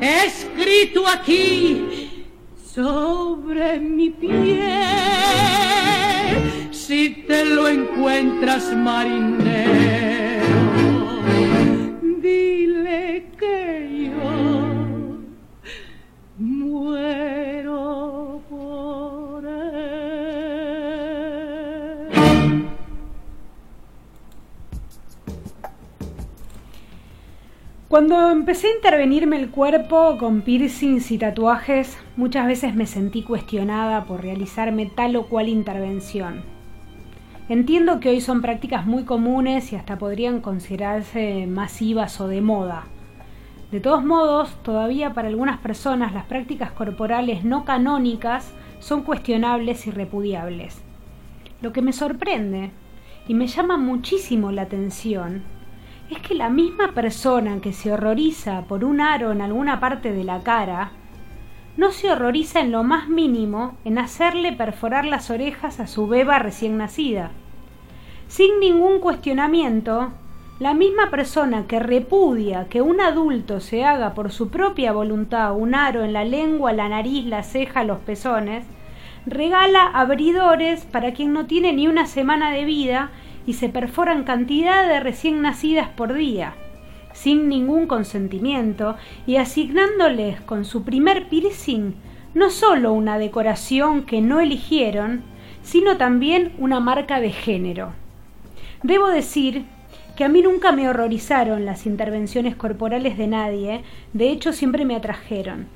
[0.01, 1.97] escrito aquí
[2.78, 4.38] sobre mi piel.
[6.70, 10.38] Si te lo encuentras, marinero,
[27.99, 34.05] Cuando empecé a intervenirme el cuerpo con piercings y tatuajes, muchas veces me sentí cuestionada
[34.05, 36.42] por realizarme tal o cual intervención.
[37.49, 42.84] Entiendo que hoy son prácticas muy comunes y hasta podrían considerarse masivas o de moda.
[43.72, 49.90] De todos modos, todavía para algunas personas las prácticas corporales no canónicas son cuestionables y
[49.90, 50.80] repudiables.
[51.62, 52.70] Lo que me sorprende
[53.26, 55.57] y me llama muchísimo la atención
[56.11, 60.24] es que la misma persona que se horroriza por un aro en alguna parte de
[60.24, 60.92] la cara,
[61.76, 66.38] no se horroriza en lo más mínimo en hacerle perforar las orejas a su beba
[66.38, 67.30] recién nacida.
[68.26, 70.11] Sin ningún cuestionamiento,
[70.59, 75.74] la misma persona que repudia que un adulto se haga por su propia voluntad un
[75.74, 78.64] aro en la lengua, la nariz, la ceja, los pezones,
[79.24, 83.11] regala abridores para quien no tiene ni una semana de vida
[83.49, 86.53] y se perforan cantidad de recién nacidas por día,
[87.14, 88.96] sin ningún consentimiento
[89.26, 91.94] y asignándoles con su primer piercing
[92.34, 95.22] no solo una decoración que no eligieron,
[95.62, 97.94] sino también una marca de género.
[98.82, 99.64] Debo decir
[100.14, 103.82] que a mí nunca me horrorizaron las intervenciones corporales de nadie,
[104.12, 105.68] de hecho siempre me atrajeron.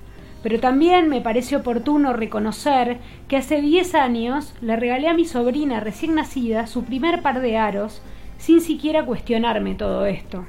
[0.43, 5.79] Pero también me parece oportuno reconocer que hace 10 años le regalé a mi sobrina
[5.79, 8.03] recién nacida su primer par de aros,
[8.39, 10.45] sin siquiera cuestionarme todo esto.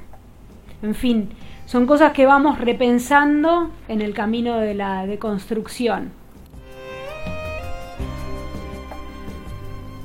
[0.82, 1.30] En fin,
[1.66, 6.10] son cosas que vamos repensando en el camino de la deconstrucción.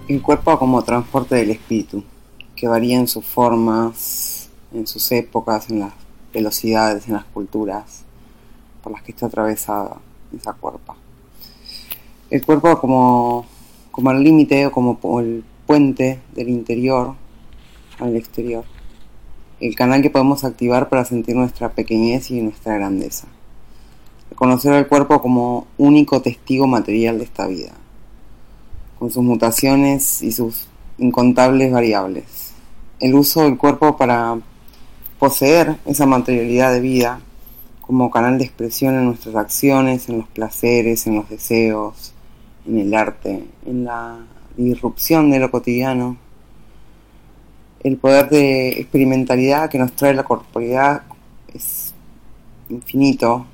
[0.07, 2.03] El cuerpo como transporte del espíritu,
[2.55, 5.93] que varía en sus formas, en sus épocas, en las
[6.31, 8.05] velocidades, en las culturas
[8.83, 9.97] por las que está atravesada
[10.35, 10.95] esa cuerpa.
[12.29, 13.45] El cuerpo como,
[13.91, 17.15] como el límite o como el puente del interior
[17.99, 18.63] al exterior.
[19.59, 23.27] El canal que podemos activar para sentir nuestra pequeñez y nuestra grandeza.
[24.29, 27.73] Reconocer al cuerpo como único testigo material de esta vida,
[28.97, 30.67] con sus mutaciones y sus
[30.97, 32.53] incontables variables.
[32.99, 34.39] El uso del cuerpo para
[35.17, 37.21] poseer esa materialidad de vida
[37.89, 42.13] como canal de expresión en nuestras acciones, en los placeres, en los deseos,
[42.67, 44.19] en el arte, en la
[44.55, 46.15] disrupción de lo cotidiano.
[47.79, 51.01] El poder de experimentalidad que nos trae la corporalidad
[51.51, 51.95] es
[52.69, 53.47] infinito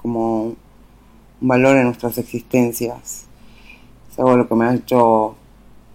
[0.00, 0.56] como un
[1.40, 3.26] valor en nuestras existencias.
[4.08, 5.34] Es algo lo que me ha hecho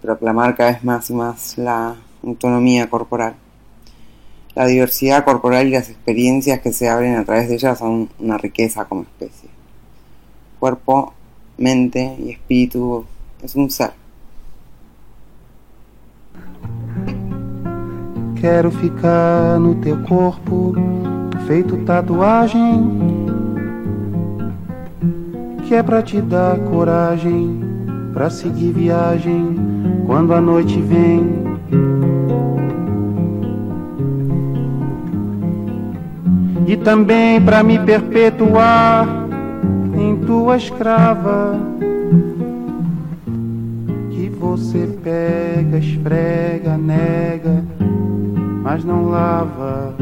[0.02, 3.38] proclamar cada vez más y más la autonomía corporal.
[4.56, 8.38] La diversidad corporal y las experiencias que se abren a través de ella son una
[8.38, 9.50] riqueza como especie.
[10.60, 11.14] Cuerpo,
[11.58, 13.06] mente e espírito
[13.44, 13.92] es um ser.
[18.40, 20.74] Quero ficar no teu corpo,
[21.48, 22.82] feito tatuagem,
[25.68, 27.60] que é pra te dar coragem,
[28.14, 29.58] pra seguir viagem
[30.06, 32.15] quando a noite vem.
[36.68, 39.08] E também para me perpetuar
[39.94, 41.60] em tua escrava,
[44.10, 47.64] que você pega, esfrega, nega,
[48.64, 49.94] mas não lava.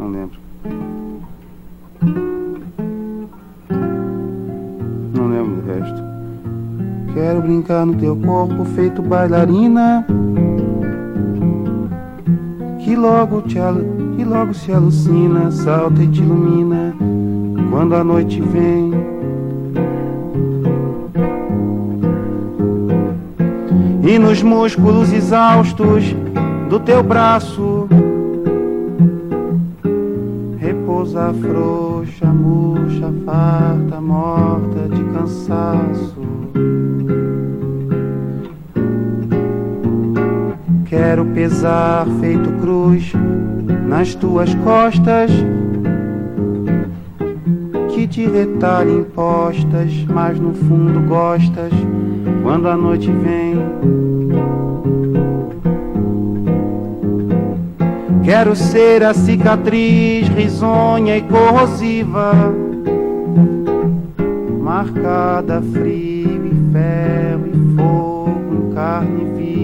[0.00, 0.38] Não lembro.
[5.14, 6.02] Não lembro do resto.
[7.14, 10.04] Quero brincar no teu corpo feito bailarina.
[12.84, 13.58] Que logo te
[14.14, 16.94] que logo se alucina, salta e te ilumina
[17.70, 18.92] quando a noite vem.
[24.06, 26.14] E nos músculos exaustos
[26.68, 27.88] do teu braço
[30.58, 36.13] repousa frouxa, murcha, farta, morta de cansaço.
[41.14, 43.12] Quero pesar feito cruz
[43.86, 45.30] nas tuas costas,
[47.90, 51.70] que te retalhem postas, mas no fundo gostas
[52.42, 53.54] quando a noite vem.
[58.24, 62.32] Quero ser a cicatriz risonha e corrosiva,
[64.60, 69.63] marcada frio e ferro e fogo carne viva.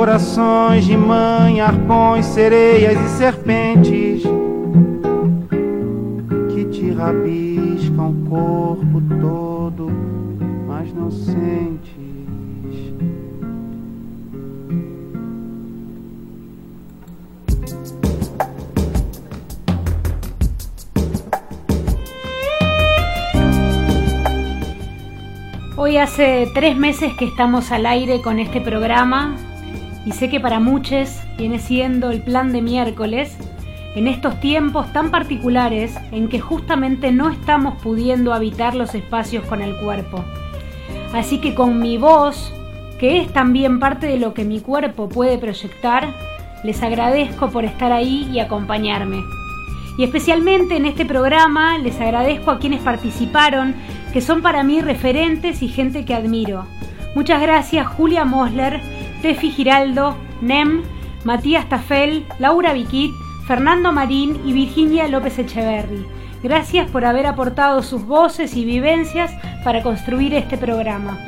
[0.00, 4.22] Corações de mãe, arpões, sereias e serpentes
[6.54, 9.92] que te rabiscam o corpo todo,
[10.66, 11.90] mas não sentes.
[25.76, 29.36] Hoy hace tres meses que estamos al aire con este programa
[30.06, 33.36] y sé que para muchos viene siendo el plan de miércoles
[33.94, 39.60] en estos tiempos tan particulares en que justamente no estamos pudiendo habitar los espacios con
[39.60, 40.24] el cuerpo.
[41.12, 42.52] Así que con mi voz,
[42.98, 46.08] que es también parte de lo que mi cuerpo puede proyectar,
[46.62, 49.22] les agradezco por estar ahí y acompañarme.
[49.98, 53.74] Y especialmente en este programa les agradezco a quienes participaron,
[54.12, 56.64] que son para mí referentes y gente que admiro.
[57.14, 58.80] Muchas gracias Julia Mosler,
[59.22, 60.82] Tefi Giraldo, Nem,
[61.24, 63.12] Matías Tafel, Laura Viquit,
[63.46, 66.06] Fernando Marín y Virginia López Echeverry.
[66.42, 71.18] Gracias por haber aportado sus voces y vivencias para construir este programa.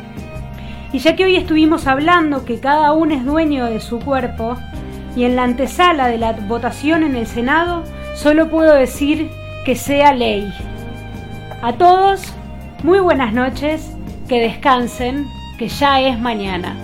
[0.93, 4.57] Y ya que hoy estuvimos hablando que cada uno es dueño de su cuerpo,
[5.17, 7.85] y en la antesala de la votación en el Senado,
[8.15, 9.31] solo puedo decir
[9.65, 10.53] que sea ley.
[11.61, 12.33] A todos,
[12.83, 13.95] muy buenas noches,
[14.29, 15.27] que descansen,
[15.59, 16.75] que ya es mañana.